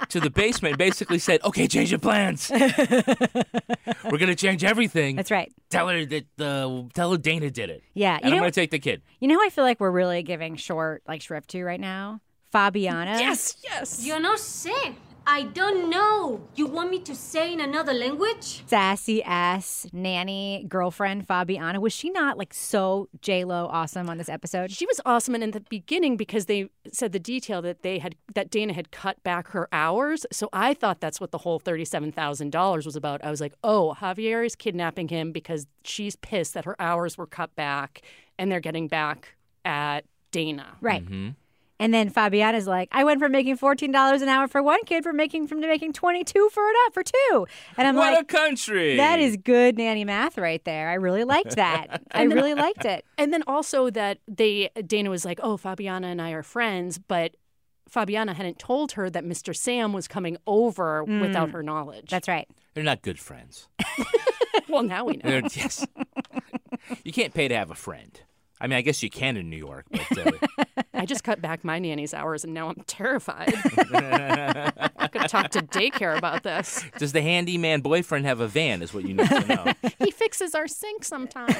[0.09, 0.73] to the basement.
[0.73, 2.51] and Basically said, "Okay, change your plans.
[4.11, 5.51] We're gonna change everything." That's right.
[5.69, 7.83] Tell her that uh, tell her Dana did it.
[7.93, 9.01] Yeah, and you I'm gonna take the kid.
[9.19, 12.21] You know I feel like we're really giving short, like, shrift to right now?
[12.53, 13.19] Fabiana.
[13.19, 14.05] Yes, yes.
[14.05, 14.95] Yo no sé.
[15.31, 16.41] I don't know.
[16.55, 18.63] You want me to say in another language?
[18.65, 21.77] Sassy ass nanny girlfriend Fabiana.
[21.77, 24.71] Was she not like so J Lo awesome on this episode?
[24.71, 28.15] She was awesome, and in the beginning, because they said the detail that they had
[28.33, 32.11] that Dana had cut back her hours, so I thought that's what the whole thirty-seven
[32.11, 33.23] thousand dollars was about.
[33.23, 37.27] I was like, oh, Javier is kidnapping him because she's pissed that her hours were
[37.27, 38.01] cut back,
[38.39, 40.77] and they're getting back at Dana.
[40.81, 41.05] Right.
[41.05, 41.29] Mm-hmm.
[41.81, 45.03] And then Fabiana's like, I went from making fourteen dollars an hour for one kid
[45.03, 47.47] for making from making twenty two for it for two.
[47.77, 48.97] And I'm what like, What a country!
[48.97, 50.89] that is good nanny math right there.
[50.89, 52.01] I really liked that.
[52.11, 53.05] I then- really liked it.
[53.17, 57.35] And then also that they Dana was like, "Oh, Fabiana and I are friends," but
[57.89, 59.55] Fabiana hadn't told her that Mr.
[59.55, 61.21] Sam was coming over Mm.
[61.21, 62.09] without her knowledge.
[62.09, 62.47] That's right.
[62.73, 63.67] They're not good friends.
[64.69, 65.21] well, now we know.
[65.29, 65.85] They're- yes.
[67.03, 68.19] you can't pay to have a friend.
[68.61, 70.31] I mean, I guess you can in New York, but uh,
[70.93, 73.53] I just cut back my nanny's hours, and now I'm terrified.
[73.93, 76.83] I could talk to daycare about this.
[76.97, 78.81] does the handyman boyfriend have a van?
[78.81, 79.73] Is what you need to know.
[79.99, 81.55] He fixes our sink sometimes.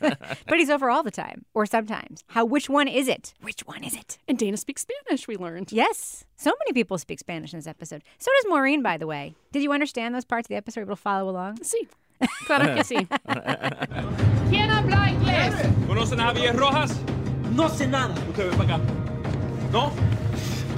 [0.00, 2.24] But he's over all the time, or sometimes.
[2.28, 2.44] How?
[2.44, 3.34] Which one is it?
[3.42, 4.18] Which one is it?
[4.26, 5.28] and Dana speaks Spanish.
[5.28, 5.70] We learned.
[5.72, 6.24] Yes.
[6.36, 8.02] So many people speak Spanish in this episode.
[8.18, 9.34] So does Maureen, by the way.
[9.52, 10.80] Did you understand those parts of the episode?
[10.82, 11.58] Able to follow along?
[11.58, 11.86] Sí.
[12.46, 12.96] Claro que sí.
[14.50, 15.54] ¿Quién habla inglés?
[15.86, 16.94] ¿Conocen a Javier Rojas?
[17.52, 18.14] No sé nada.
[18.28, 18.84] Usted ven para acá.
[19.72, 19.92] ¿No?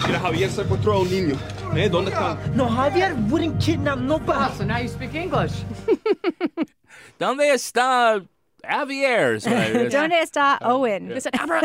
[0.06, 1.36] Mira, Javier secuestró a un niño.
[1.74, 1.88] ¿Eh?
[1.88, 2.38] ¿Dónde está?
[2.54, 4.56] No, Javier wouldn't kidnap nobody.
[4.56, 5.52] so now you speak English.
[7.18, 8.22] ¿Dónde está
[8.68, 9.40] Javier.
[9.90, 11.08] Donde está Owen?
[11.08, 11.18] yeah.
[11.20, 11.62] said, abra,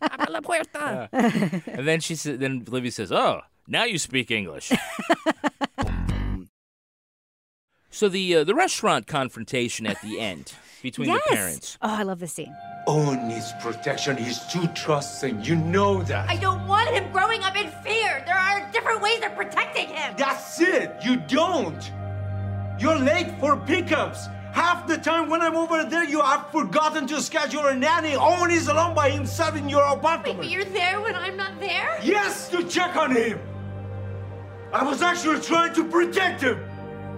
[0.00, 1.08] abra la puerta.
[1.12, 4.72] and then she said, then Livy says, "Oh, now you speak English."
[7.94, 10.52] So the uh, the restaurant confrontation at the end
[10.82, 11.22] between yes.
[11.24, 11.78] the parents.
[11.80, 12.54] Oh, I love this scene.
[12.86, 14.16] Owen needs protection.
[14.16, 15.42] He's too trusting.
[15.42, 16.28] You know that.
[16.28, 18.22] I don't want him growing up in fear.
[18.26, 20.14] There are different ways of protecting him.
[20.18, 20.96] That's it.
[21.02, 21.90] You don't.
[22.78, 24.26] You're late for pickups.
[24.52, 28.14] Half the time when I'm over there, you have forgotten to schedule a nanny.
[28.16, 30.36] Owen is alone by himself in your apartment.
[30.36, 31.98] But you're there when I'm not there?
[32.02, 33.40] Yes, to check on him.
[34.72, 36.58] I was actually trying to protect him.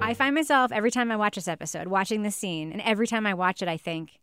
[0.01, 3.27] I find myself every time I watch this episode watching this scene, and every time
[3.27, 4.19] I watch it, I think,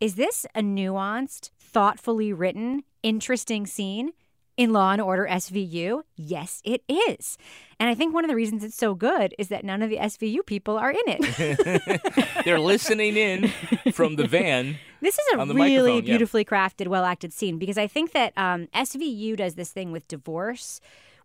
[0.00, 4.12] is this a nuanced, thoughtfully written, interesting scene
[4.56, 6.02] in Law and Order SVU?
[6.16, 7.36] Yes, it is.
[7.78, 9.98] And I think one of the reasons it's so good is that none of the
[9.98, 12.20] SVU people are in it.
[12.44, 13.48] They're listening in
[13.92, 14.76] from the van.
[15.00, 16.00] This is a really microphone, yeah.
[16.00, 20.08] beautifully crafted, well acted scene because I think that um, SVU does this thing with
[20.08, 20.80] divorce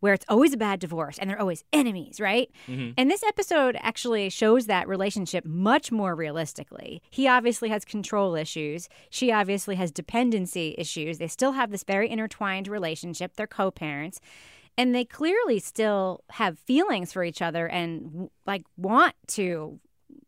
[0.05, 2.51] where it's always a bad divorce and they're always enemies, right?
[2.67, 2.93] Mhm.
[2.95, 7.01] And this episode actually shows that relationship much more realistically.
[7.09, 8.87] He obviously has control issues.
[9.09, 11.17] She obviously has dependency issues.
[11.17, 13.35] They still have this very intertwined relationship.
[13.35, 14.19] They're co parents.
[14.77, 19.79] And they clearly still have feelings for each other and like want to,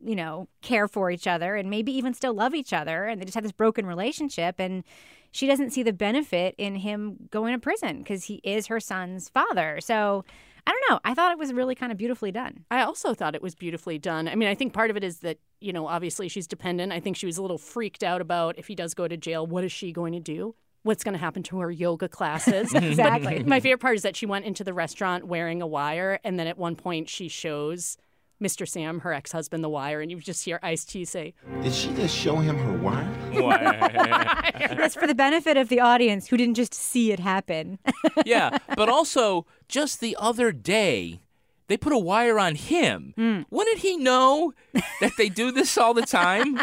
[0.03, 3.05] you know, care for each other and maybe even still love each other.
[3.05, 4.55] And they just have this broken relationship.
[4.59, 4.83] And
[5.31, 9.29] she doesn't see the benefit in him going to prison because he is her son's
[9.29, 9.79] father.
[9.81, 10.23] So
[10.65, 10.99] I don't know.
[11.05, 12.65] I thought it was really kind of beautifully done.
[12.69, 14.27] I also thought it was beautifully done.
[14.27, 16.91] I mean, I think part of it is that, you know, obviously she's dependent.
[16.91, 19.47] I think she was a little freaked out about if he does go to jail,
[19.47, 20.55] what is she going to do?
[20.83, 22.71] What's going to happen to her yoga classes?
[22.73, 23.43] But Exactly.
[23.43, 26.47] my favorite part is that she went into the restaurant wearing a wire, and then
[26.47, 27.97] at one point she shows
[28.41, 28.67] Mr.
[28.67, 31.93] Sam, her ex husband, the wire, and you just hear Ice T say, Did she
[31.93, 33.07] just show him her wire?
[34.75, 37.79] That's for the benefit of the audience who didn't just see it happen.
[38.25, 41.19] yeah, but also just the other day,
[41.67, 43.13] they put a wire on him.
[43.15, 43.41] Hmm.
[43.49, 44.53] Wouldn't he know
[45.01, 46.61] that they do this all the time?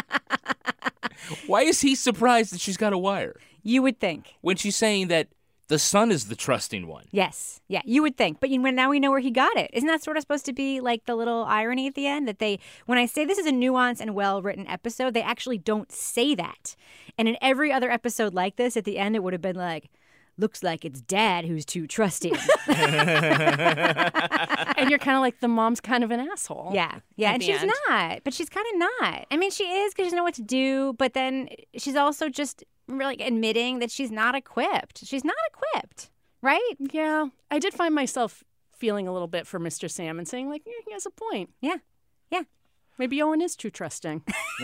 [1.47, 3.35] Why is he surprised that she's got a wire
[3.65, 4.35] you would think.
[4.41, 5.27] when she's saying that
[5.67, 7.05] the son is the trusting one?
[7.11, 7.61] Yes.
[7.67, 8.39] Yeah, you would think.
[8.39, 9.71] But you, now we know where he got it.
[9.73, 12.39] Isn't that sort of supposed to be like the little irony at the end that
[12.39, 16.35] they when I say this is a nuanced and well-written episode, they actually don't say
[16.35, 16.75] that.
[17.17, 19.89] And in every other episode like this at the end it would have been like
[20.37, 22.35] looks like it's dad who's too trusting.
[22.67, 24.09] and
[24.89, 26.71] you're kind of like, the mom's kind of an asshole.
[26.73, 27.71] Yeah, yeah, and she's end.
[27.89, 29.25] not, but she's kind of not.
[29.31, 32.29] I mean, she is because she doesn't know what to do, but then she's also
[32.29, 35.05] just really admitting that she's not equipped.
[35.05, 36.09] She's not equipped,
[36.41, 36.75] right?
[36.79, 37.27] Yeah.
[37.49, 38.43] I did find myself
[38.75, 39.89] feeling a little bit for Mr.
[39.89, 41.51] Sam and saying, like, yeah, he has a point.
[41.61, 41.77] Yeah.
[42.29, 42.43] Yeah.
[42.97, 44.23] Maybe Owen is too trusting.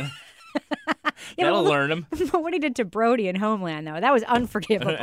[1.41, 2.07] Yeah, That'll but look- learn him.
[2.31, 4.95] But what he did to Brody in Homeland, though, that was unforgivable.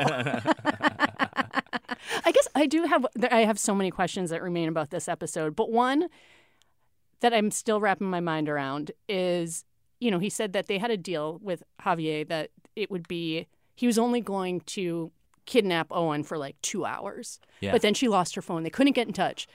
[2.24, 5.54] I guess I do have I have so many questions that remain about this episode,
[5.56, 6.08] but one
[7.20, 9.64] that I'm still wrapping my mind around is,
[10.00, 13.46] you know, he said that they had a deal with Javier that it would be
[13.74, 15.10] he was only going to
[15.46, 17.40] kidnap Owen for like 2 hours.
[17.60, 17.72] Yeah.
[17.72, 18.62] But then she lost her phone.
[18.62, 19.46] They couldn't get in touch.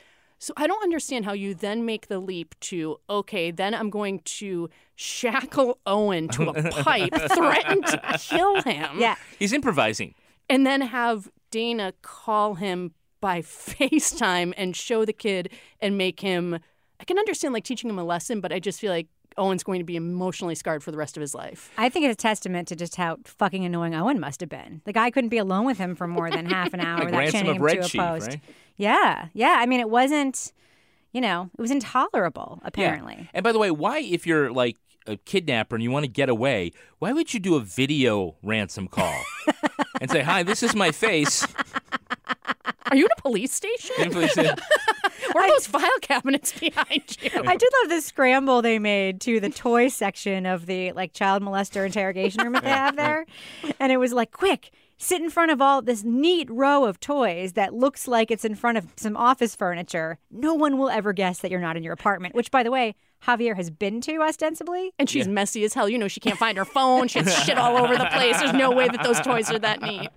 [0.43, 4.19] So I don't understand how you then make the leap to okay, then I'm going
[4.25, 8.99] to shackle Owen to a pipe, threaten to kill him.
[8.99, 9.15] Yeah.
[9.39, 10.15] He's improvising.
[10.49, 16.59] And then have Dana call him by FaceTime and show the kid and make him
[16.99, 19.79] I can understand like teaching him a lesson, but I just feel like Owen's going
[19.79, 21.71] to be emotionally scarred for the rest of his life.
[21.77, 24.81] I think it's a testament to just how fucking annoying Owen must have been.
[24.85, 27.47] The guy couldn't be alone with him for more than half an hour Like without
[27.49, 28.27] of him Red to a Chief, post.
[28.29, 28.39] right?
[28.77, 29.57] Yeah, yeah.
[29.59, 30.51] I mean, it wasn't,
[31.11, 32.59] you know, it was intolerable.
[32.63, 33.27] Apparently, Yeah.
[33.33, 36.29] And by the way, why, if you're like a kidnapper and you want to get
[36.29, 39.21] away, why would you do a video ransom call
[40.01, 41.45] and say, "Hi, this is my face"?
[42.85, 43.95] Are you in a police station?
[43.99, 44.53] And please say-
[45.33, 47.29] Where are those file cabinets behind you?
[47.47, 51.41] I did love the scramble they made to the toy section of the like child
[51.41, 53.25] molester interrogation room that they have there,
[53.79, 54.71] and it was like, quick.
[54.99, 58.55] Sit in front of all this neat row of toys that looks like it's in
[58.55, 60.17] front of some office furniture.
[60.31, 62.95] No one will ever guess that you're not in your apartment, which, by the way,
[63.25, 64.93] Javier has been to ostensibly.
[64.99, 65.87] And she's messy as hell.
[65.87, 67.07] You know, she can't find her phone.
[67.07, 68.39] She has shit all over the place.
[68.39, 70.09] There's no way that those toys are that neat.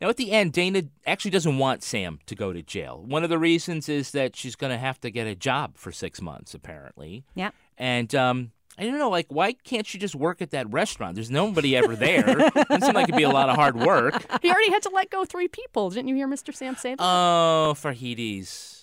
[0.00, 3.02] Now, at the end, Dana actually doesn't want Sam to go to jail.
[3.04, 5.90] One of the reasons is that she's going to have to get a job for
[5.90, 7.24] six months, apparently.
[7.34, 7.50] Yeah.
[7.76, 11.16] And um, I don't know, like, why can't she just work at that restaurant?
[11.16, 12.22] There's nobody ever there.
[12.54, 14.24] Doesn't seem like it'd be a lot of hard work.
[14.40, 15.90] He already had to let go three people.
[15.90, 16.54] Didn't you hear Mr.
[16.54, 17.02] Sam say that?
[17.02, 18.77] Oh, fajitas.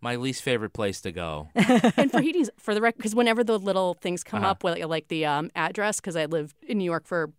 [0.00, 1.48] My least favorite place to go.
[1.54, 4.52] and Fahiti's for the record, because whenever the little things come Uh-huh.
[4.52, 7.32] up, with, like the um, address, because I lived in New York for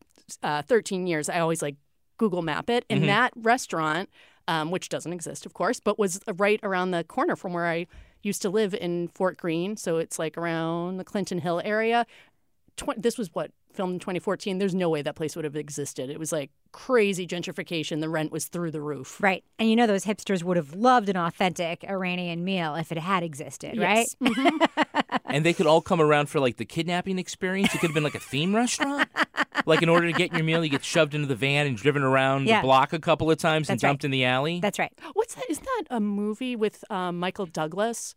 [0.43, 1.75] uh, 13 years, I always like
[2.17, 2.83] Google Map it.
[2.89, 3.07] And Mhm.
[3.07, 4.09] that restaurant,
[4.47, 7.87] um, which doesn't exist, of course, but was right around the corner from where I
[8.23, 9.77] used to live in Fort Greene.
[9.77, 12.05] So it's like around the Clinton Hill area.
[12.75, 14.57] Tw- this was what filmed in 2014.
[14.57, 16.09] There's no way that place would have existed.
[16.09, 17.99] It was like crazy gentrification.
[18.01, 19.21] The rent was through the roof.
[19.21, 19.43] Right.
[19.57, 23.23] And you know those hipsters would have loved an authentic Iranian meal if it had
[23.23, 24.15] existed, Yes.
[24.19, 24.69] right?
[25.25, 27.73] and they could all come around for like the kidnapping experience.
[27.73, 29.07] It could have been like a theme restaurant.
[29.65, 32.01] like in order to get your meal, you get shoved into the van and driven
[32.03, 32.61] around Yeah.
[32.61, 33.89] the block a couple of times and That's right.
[33.89, 34.59] dumped in the alley.
[34.59, 34.91] That's right.
[35.13, 35.45] What's that?
[35.49, 38.15] Isn't that a movie with um, Michael Douglas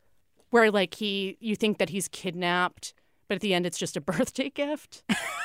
[0.50, 2.94] where like he you think that he's kidnapped,
[3.28, 5.02] but at the end it's just a birthday gift?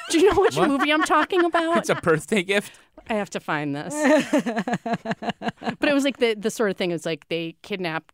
[0.10, 0.70] Do you know which What?
[0.70, 1.78] movie I'm talking about?
[1.78, 2.72] It's a birthday gift.
[3.10, 3.94] I have to find this.
[4.84, 6.92] but it was like the the sort of thing.
[6.92, 8.12] It was like they kidnap,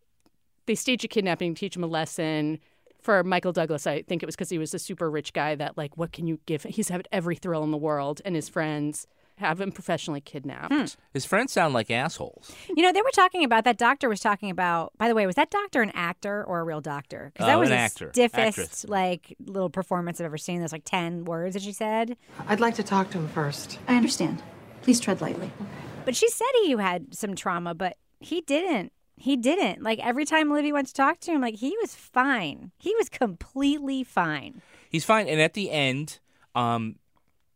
[0.65, 2.59] they stage a kidnapping, teach him a lesson.
[3.01, 5.77] For Michael Douglas, I think it was because he was a super rich guy that
[5.77, 6.63] like, what can you give?
[6.63, 9.07] He's had every thrill in the world, and his friends
[9.37, 10.97] have him professionally kidnapped.
[11.13, 12.51] His friends sound like assholes.
[12.75, 14.91] You know, they were talking about that doctor was talking about.
[14.97, 17.31] By the way, was that doctor an actor or a real doctor?
[17.33, 18.09] Because that Oh, was an the actor.
[18.13, 18.85] stiffest Actress.
[18.87, 20.59] like little performance I've ever seen.
[20.59, 22.15] There's like ten words that she said.
[22.47, 23.79] I'd like to talk to him first.
[23.87, 24.41] I understand.
[24.81, 25.51] Please tread lightly.
[26.05, 28.91] But she said he had some trauma, but he didn't.
[29.15, 29.81] He didn't.
[29.83, 32.71] Like every time Livy went to talk to him, like he was fine.
[32.79, 34.61] He was completely fine.
[34.89, 35.27] He's fine.
[35.27, 36.19] And at the end,
[36.55, 36.97] um,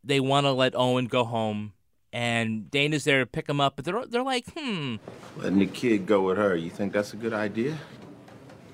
[0.04, 1.74] they want to let Owen go home,
[2.14, 3.76] and Dana's there to pick him up.
[3.76, 4.96] But they're they're like, hmm.
[5.38, 7.78] Letting the kid go with her, you think that's a good idea?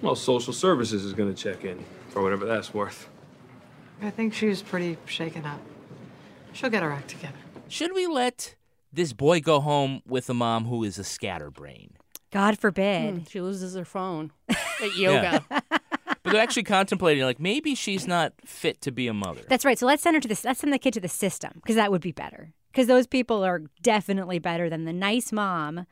[0.01, 3.07] Well, social services is going to check in for whatever that's worth.
[4.01, 5.61] I think she's pretty shaken up.
[6.51, 7.37] She'll get her act together.
[7.69, 8.55] Should we let
[8.91, 11.95] this boy go home with a mom who is a scatterbrain?
[12.31, 13.13] God forbid.
[13.13, 15.39] Hmm, she loses her phone at Yeah.
[16.23, 16.29] Yoga.
[16.29, 19.41] But they're actually contemplating, like maybe she's not fit to be a mother.
[19.49, 19.77] That's right.
[19.77, 20.43] So let's send her to this.
[20.45, 22.51] Let's send the kid to the system because that would be better.
[22.71, 25.85] Because those people are definitely better than the nice mom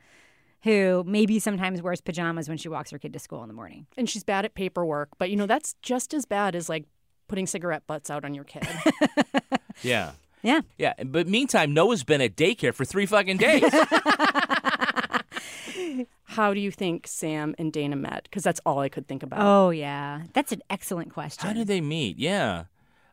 [0.64, 3.86] who maybe sometimes wears pajamas when she walks her kid to school in the morning.
[3.96, 6.84] and she's bad at paperwork, but you know that's just as bad as like
[7.28, 8.66] putting cigarette butts out on your kid.
[9.82, 10.12] Yeah.
[10.42, 10.60] Yeah.
[10.78, 10.92] Yeah.
[11.04, 13.62] But meantime, Noah's been at daycare for three fucking days.
[16.24, 18.24] How do you think Sam and Dana met?
[18.24, 19.40] Because that's all I could think about.
[19.40, 21.46] Oh yeah, that's an excellent question.
[21.46, 22.18] How did they meet?
[22.18, 22.64] Yeah.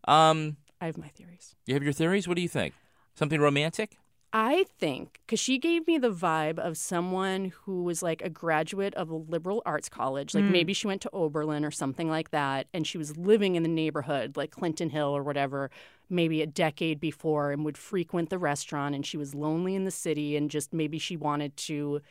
[0.08, 1.56] Um, I have my theories.
[1.66, 2.28] you have your theories?
[2.28, 2.74] What do you think?
[3.16, 3.98] Something romantic?
[4.32, 8.94] I think because she gave me the vibe of someone who was like a graduate
[8.94, 10.36] of a liberal arts college.
[10.36, 10.52] Like Mm.
[10.52, 12.68] maybe she went to Oberlin or something like that.
[12.72, 15.72] And she was living in the neighborhood, like Clinton Hill or whatever,
[16.12, 18.94] maybe a decade before and would frequent the restaurant.
[18.94, 22.02] And she was lonely in the city and just maybe she wanted to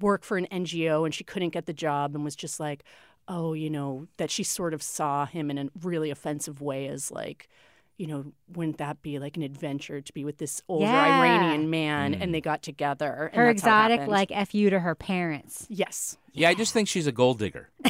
[0.00, 2.84] work for an NGO and she couldn't get the job and was just like,
[3.28, 7.10] oh, you know, that she sort of saw him in a really offensive way as
[7.10, 7.48] like,
[7.96, 11.18] you know, wouldn't that be like an adventure to be with this older Yeah.
[11.18, 12.14] Iranian man?
[12.14, 12.44] And they mm.
[12.44, 13.30] got together.
[13.32, 15.66] and Her that's how it exotic, like F you to her parents.
[15.68, 16.18] Yes.
[16.32, 17.70] Yeah, I just think she's a gold digger.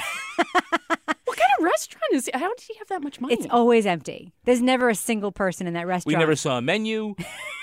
[1.59, 3.35] What kind of restaurant is How did he have that much money?
[3.35, 4.33] It's always empty.
[4.45, 6.17] There's never a single person in that restaurant.
[6.17, 7.15] We never saw a menu.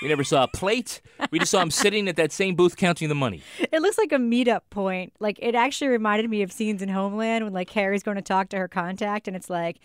[0.02, 1.00] We never saw a plate.
[1.30, 3.42] We just saw him sitting at that same booth counting the money.
[3.58, 5.12] It looks like a meetup point.
[5.20, 8.48] Like it actually reminded me of scenes in Homeland when like Carrie's going to talk
[8.50, 9.78] to her contact and it's like,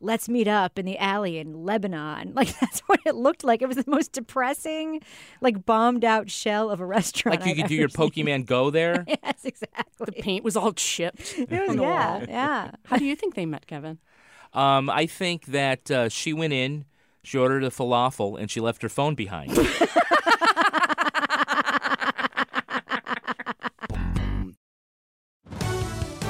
[0.00, 2.32] let's meet up in the alley in Lebanon.
[2.36, 3.62] Like that's what it looked like.
[3.62, 5.00] It was the most depressing,
[5.40, 7.40] like bombed out shell of a restaurant.
[7.40, 8.10] Like you I've could do ever your seen.
[8.10, 9.04] Pokemon Go there.
[9.08, 10.04] yes, exactly.
[10.06, 11.34] The paint was all chipped.
[11.38, 12.22] It was- yeah, wall.
[12.28, 12.70] yeah.
[12.84, 13.98] How do you think they met, Kevin?
[14.52, 16.84] Um, I think that uh, she went in,
[17.22, 19.52] she ordered a falafel, and she left her phone behind.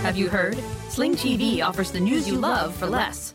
[0.02, 0.56] Have you heard?
[0.88, 3.34] Sling TV offers the news you love for less.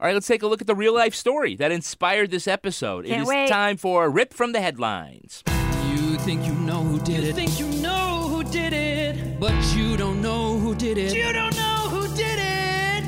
[0.00, 3.04] All right, let's take a look at the real life story that inspired this episode.
[3.04, 3.50] Can't it is wait.
[3.50, 5.44] time for a Rip from the Headlines.
[5.90, 7.26] You think you know who did it.
[7.26, 9.38] You think you know who did it.
[9.38, 11.14] But you don't know who did it.
[11.14, 13.04] You don't know who did it.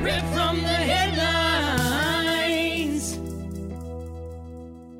[0.00, 3.18] Rip from the headlines.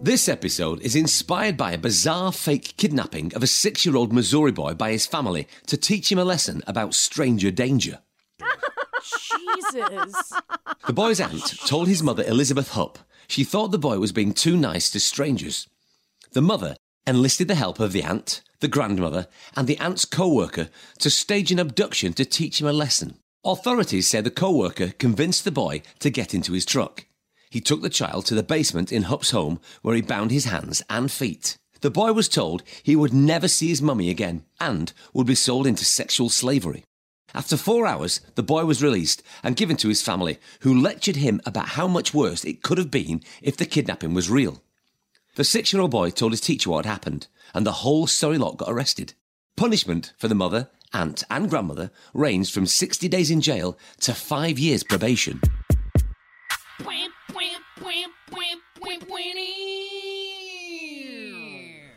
[0.03, 4.53] This episode is inspired by a bizarre fake kidnapping of a six year old Missouri
[4.53, 8.01] boy by his family to teach him a lesson about stranger danger.
[9.73, 10.33] Jesus.
[10.87, 14.55] The boy's aunt told his mother, Elizabeth Hupp, she thought the boy was being too
[14.55, 15.67] nice to strangers.
[16.33, 16.77] The mother
[17.07, 19.27] enlisted the help of the aunt, the grandmother,
[19.57, 20.69] and the aunt's co worker
[20.99, 23.17] to stage an abduction to teach him a lesson.
[23.47, 27.07] Authorities say the co worker convinced the boy to get into his truck.
[27.49, 30.83] He took the child to the basement in Hupp's home where he bound his hands
[30.91, 31.57] and feet.
[31.81, 35.67] The boy was told he would never see his mummy again and would be sold
[35.67, 36.85] into sexual slavery.
[37.35, 41.41] After four hours, the boy was released and given to his family, who lectured him
[41.45, 44.63] about how much worse it could have been if the kidnapping was real.
[45.35, 48.39] The six year old boy told his teacher what had happened, and the whole sorry
[48.39, 49.15] lot got arrested.
[49.57, 54.57] Punishment for the mother, aunt, and grandmother ranged from 60 days in jail to five
[54.57, 55.41] years probation.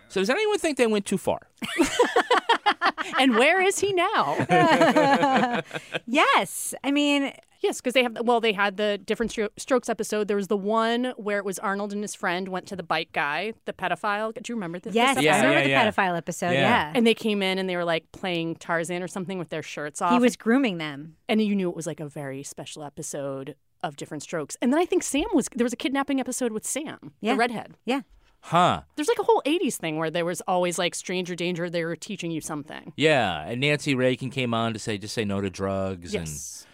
[0.10, 1.42] So, does anyone think they went too far?
[3.20, 4.36] and where is he now?
[6.06, 6.74] yes.
[6.84, 10.28] I mean, yes, because they have, well, they had the different stro- strokes episode.
[10.28, 13.12] There was the one where it was Arnold and his friend went to the bike
[13.14, 14.34] guy, the pedophile.
[14.34, 14.94] Do you remember this?
[14.94, 15.48] Yes, this I episode?
[15.50, 16.52] remember the pedophile episode.
[16.52, 16.92] Yeah.
[16.94, 20.02] And they came in and they were like playing Tarzan or something with their shirts
[20.02, 20.12] off.
[20.14, 21.16] He was grooming them.
[21.30, 24.58] And you knew it was like a very special episode of Diff'rent Strokes.
[24.62, 27.34] And then I think Sam was, there was a kidnapping episode with Sam, Yeah.
[27.34, 27.76] the redhead.
[27.86, 28.02] Yeah.
[28.42, 28.82] Huh.
[28.96, 31.70] There's like a whole 80s thing where there was always like stranger danger.
[31.70, 32.94] They were teaching you something.
[32.96, 36.62] Yeah, and Nancy Reagan came on to say just say no to drugs Yes.
[36.62, 36.68] and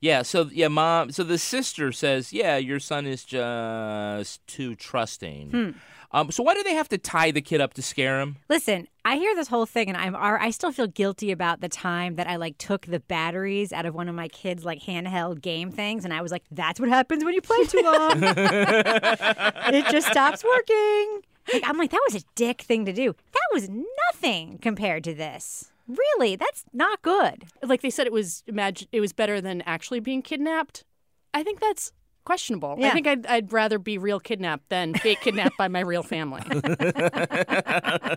[0.00, 1.10] yeah, so yeah, mom.
[1.10, 5.50] So the sister says, yeah, your son is just too trusting.
[5.50, 5.70] Hmm.
[6.12, 8.36] Um, so why do they have to tie the kid up to scare him?
[8.48, 12.16] Listen, I hear this whole thing, and I'm I still feel guilty about the time
[12.16, 15.70] that I like took the batteries out of one of my kids' like handheld game
[15.70, 18.22] things, and I was like, "That's what happens when you play too long.
[18.22, 23.14] it just stops working." Like, I'm like, that was a dick thing to do.
[23.32, 25.72] That was nothing compared to this.
[25.86, 27.46] Really, that's not good.
[27.62, 30.84] Like they said, it was imagine it was better than actually being kidnapped.
[31.32, 31.92] I think that's
[32.28, 32.76] questionable.
[32.84, 36.42] I think I'd, I'd rather be real kidnapped than fake kidnapped by my real family.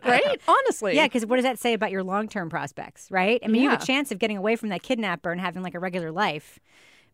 [0.04, 0.42] right?
[0.46, 0.98] Honestly.
[0.98, 3.40] Yeah, because what does that say about your long term prospects, right?
[3.42, 5.76] I mean, you have a chance of getting away from that kidnapper and having like
[5.76, 6.60] a regular life,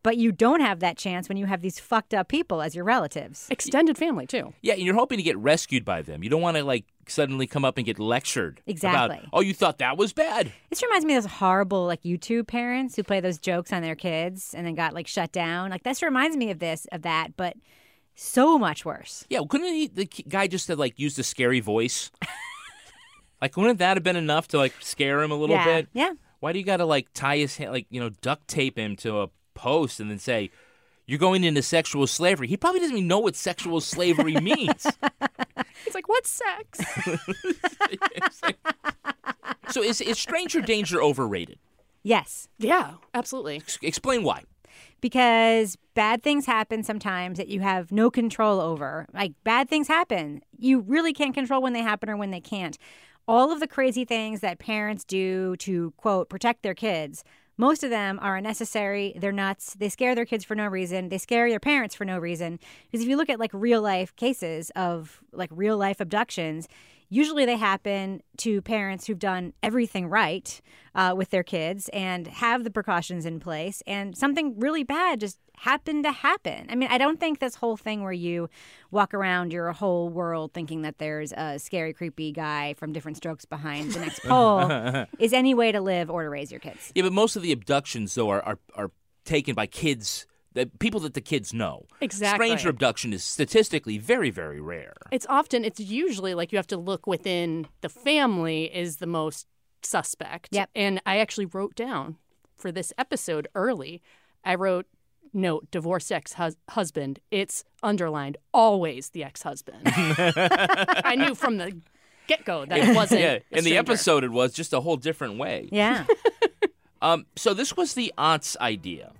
[0.08, 2.86] but you don't have that chance when you have these fucked up people as your
[2.86, 3.45] relatives.
[3.49, 4.53] Extended family, too.
[4.62, 6.24] Yeah, and you're hoping to get rescued by them.
[6.24, 8.62] You don't want to like suddenly come up and get lectured.
[8.66, 9.18] Exactly.
[9.18, 10.49] About, oh, you thought that was bad?
[10.70, 13.95] This reminds me of those horrible like YouTube parents who play those jokes on their
[13.95, 15.72] kids and then got like shut down.
[15.72, 17.58] Like this reminds me of this of that, but
[18.16, 19.26] so much worse.
[19.30, 22.12] Yeah, well, couldn't he, the guy just have like used a scary voice?
[23.41, 25.89] like, wouldn't that have been enough to like scare him a little Yeah, bit?
[25.91, 26.14] yeah.
[26.39, 28.95] Why do you got to like tie his hand, like you know, duct tape him
[28.97, 30.51] to a post and then say,
[31.05, 32.47] "You're going into sexual slavery"?
[32.47, 34.86] He probably doesn't even know what sexual slavery means.
[35.86, 36.80] He's like, what's sex?
[39.70, 41.60] so is is stranger danger overrated?
[42.03, 42.47] Yes.
[42.58, 43.58] Yeah, absolutely.
[43.58, 44.43] Ex- explain why.
[45.01, 49.08] because bad things happen sometimes that you have no control over.
[49.14, 50.41] Like bad things happen.
[50.58, 52.78] You really can't control when they happen or when they can't.
[53.28, 57.24] All of the crazy things that parents do to quote protect their kids,
[57.58, 59.14] most of them are unnecessary.
[59.18, 59.74] They're nuts.
[59.74, 61.10] They scare their kids for no reason.
[61.10, 62.60] They scare their parents for no reason.
[62.86, 66.68] Because if you look at like real life cases of like real life abductions,
[67.10, 70.62] usually they happen to parents who've done everything right
[70.95, 75.39] uh, with their kids and have the precautions in place and something really bad just
[75.60, 78.47] happened to happen i mean i don't think this whole thing where you
[78.91, 83.45] walk around your whole world thinking that there's a scary creepy guy from Diff'rent Strokes
[83.45, 87.03] behind the next pole is any way to live or to raise your kids Yeah,
[87.03, 88.91] but most of the abductions though are are, are
[89.28, 90.26] taken by kids.
[90.53, 91.85] The people that the kids know.
[92.01, 92.47] Exactly.
[92.47, 94.95] Stranger abduction is statistically very, very rare.
[95.11, 99.45] It's often, it's usually like you have to look within the family is the most
[99.83, 100.49] suspect.
[100.51, 100.69] Yep.
[100.75, 102.17] And I actually wrote down
[102.55, 104.01] for this episode early,
[104.43, 104.87] I wrote,
[105.31, 106.35] note, divorced ex
[106.69, 107.19] husband.
[107.29, 109.81] It's underlined, always the ex husband.
[109.85, 111.79] I knew from the
[112.27, 113.21] get go that it wasn't.
[113.21, 115.69] yeah, a in the episode it was just a whole different way.
[115.71, 116.05] yeah
[117.01, 119.11] Um, so this was the aunt's idea.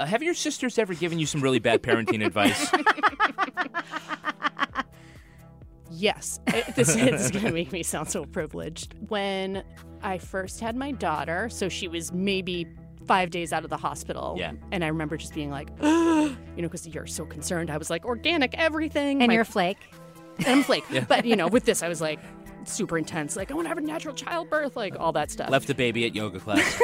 [0.00, 2.70] Uh, have your sisters ever given you some really bad parenting advice?
[5.92, 8.94] Yes, It- this, this is going to make me sound so privileged.
[9.08, 9.62] When
[10.02, 12.66] I first had my daughter, so she was maybe
[13.06, 14.36] five days out of the hospital.
[14.38, 14.52] Yeah.
[14.72, 15.86] And I remember just being like, you
[16.30, 17.70] know, because you're so concerned.
[17.70, 19.20] I was like, organic everything.
[19.20, 19.78] And My- you're a flake.
[20.38, 20.84] And I'm a flake.
[20.90, 21.04] Yeah.
[21.06, 22.18] But, you know, with this, I was like,
[22.64, 23.36] super intense.
[23.36, 25.50] Like, I want to have a natural childbirth, like all that stuff.
[25.50, 26.80] Left the baby at yoga class.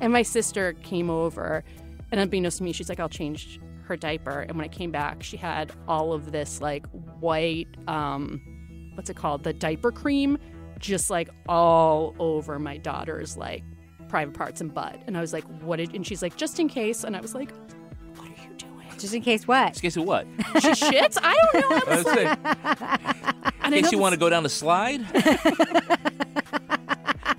[0.00, 1.64] And my sister came over,
[2.10, 4.40] and unbeknownst to me, she's like, I'll change her diaper.
[4.40, 6.86] And when I came back, she had all of this like
[7.20, 8.40] white, um,
[8.94, 9.44] what's it called?
[9.44, 10.38] The diaper cream,
[10.78, 13.62] just like all over my daughter's like
[14.08, 15.00] private parts and butt.
[15.06, 17.04] And I was like, what did, and she's like, just in case.
[17.04, 17.50] And I was like,
[18.16, 18.86] what are you doing?
[18.98, 19.68] Just in case what?
[19.74, 20.26] Just in case of what?
[20.60, 21.18] she shits?
[21.22, 21.76] I don't know.
[21.86, 22.24] I was Let's see.
[23.62, 25.00] like, In case you want to go down the slide.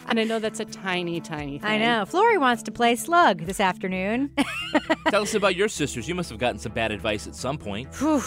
[0.09, 1.69] and I know that's a tiny, tiny thing.
[1.69, 2.05] I know.
[2.05, 4.31] Flory wants to play slug this afternoon.
[5.09, 6.07] Tell us about your sisters.
[6.07, 7.93] You must have gotten some bad advice at some point.
[7.95, 8.19] Whew,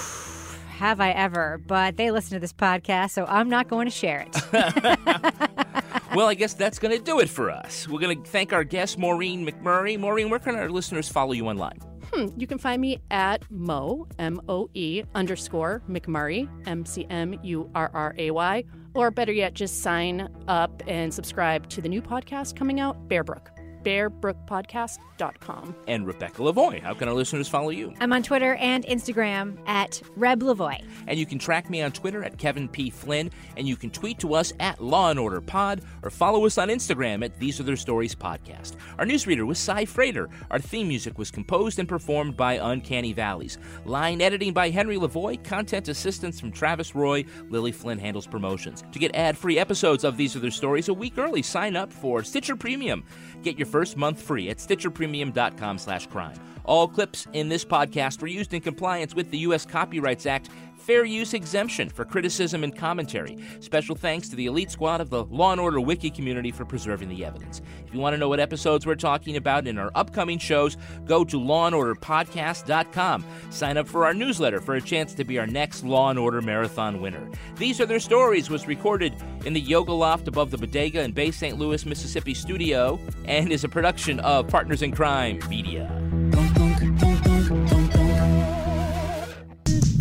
[0.77, 1.61] Have I ever?
[1.67, 4.37] But they listen to this podcast, so I'm not going to share it.
[6.15, 7.89] Well, I guess that's going to do it for us.
[7.89, 9.99] We're going to thank our guest, Maureen McMurray.
[9.99, 11.79] Maureen, where can our listeners follow you online?
[12.13, 17.39] Hmm, you can find me at Mo, M O E underscore McMurray, M C M
[17.43, 18.65] U R R A Y,
[18.95, 23.25] or better yet, just sign up and subscribe to the new podcast coming out, Bear
[23.25, 23.51] Brook,
[23.85, 25.77] bearbrookpodcast.com.
[25.87, 26.81] And Rebecca Lavoie.
[26.81, 27.95] How can our listeners follow you?
[28.01, 30.85] I'm on Twitter and Instagram at Reb Lavoie.
[31.07, 32.91] And you can track me on Twitter at Kevin P.
[32.91, 36.59] Flynn, and you can tweet to us at Law and Order Pod, or follow us
[36.59, 38.77] on Instagram at These Are Their Stories Podcast.
[38.99, 40.29] Our newsreader was Cy Frater.
[40.51, 43.59] Our theme music was composed and performed by Uncanny Valleys.
[43.85, 47.25] Line editing by Henry Lavoie, content assistance from Travis Roy.
[47.49, 48.83] Lily Flynn handles promotions.
[48.93, 52.23] To get ad-free episodes of These Are Their Stories a week early, sign up for
[52.23, 53.05] Stitcher Premium.
[53.43, 56.39] Get your first month free at stitcherpremium.com slash crime.
[56.65, 59.67] All clips in this podcast were used in compliance with the U.S.
[59.67, 60.49] Copyrights Act
[60.83, 63.39] fair use exemption for criticism and commentary.
[63.61, 67.09] Special thanks to the elite squad of the Law and Order Wiki community for preserving
[67.09, 67.63] the evidence.
[67.87, 71.25] If you want to know what episodes we're talking about in our upcoming shows, go
[71.25, 73.25] to lawandorderpodcast.com.
[73.51, 76.43] Sign up for our newsletter for a chance to be our next Law and Order
[76.43, 77.31] Marathon winner.
[77.57, 79.15] These Are Their Stories was recorded
[79.45, 81.59] in the Yoga Loft above the Bodega in Bay St.
[81.59, 86.52] Louis, Mississippi studio and is a production of Partners in Crime Media.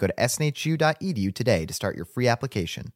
[0.00, 2.92] Go to snhu.edu today to start your free application.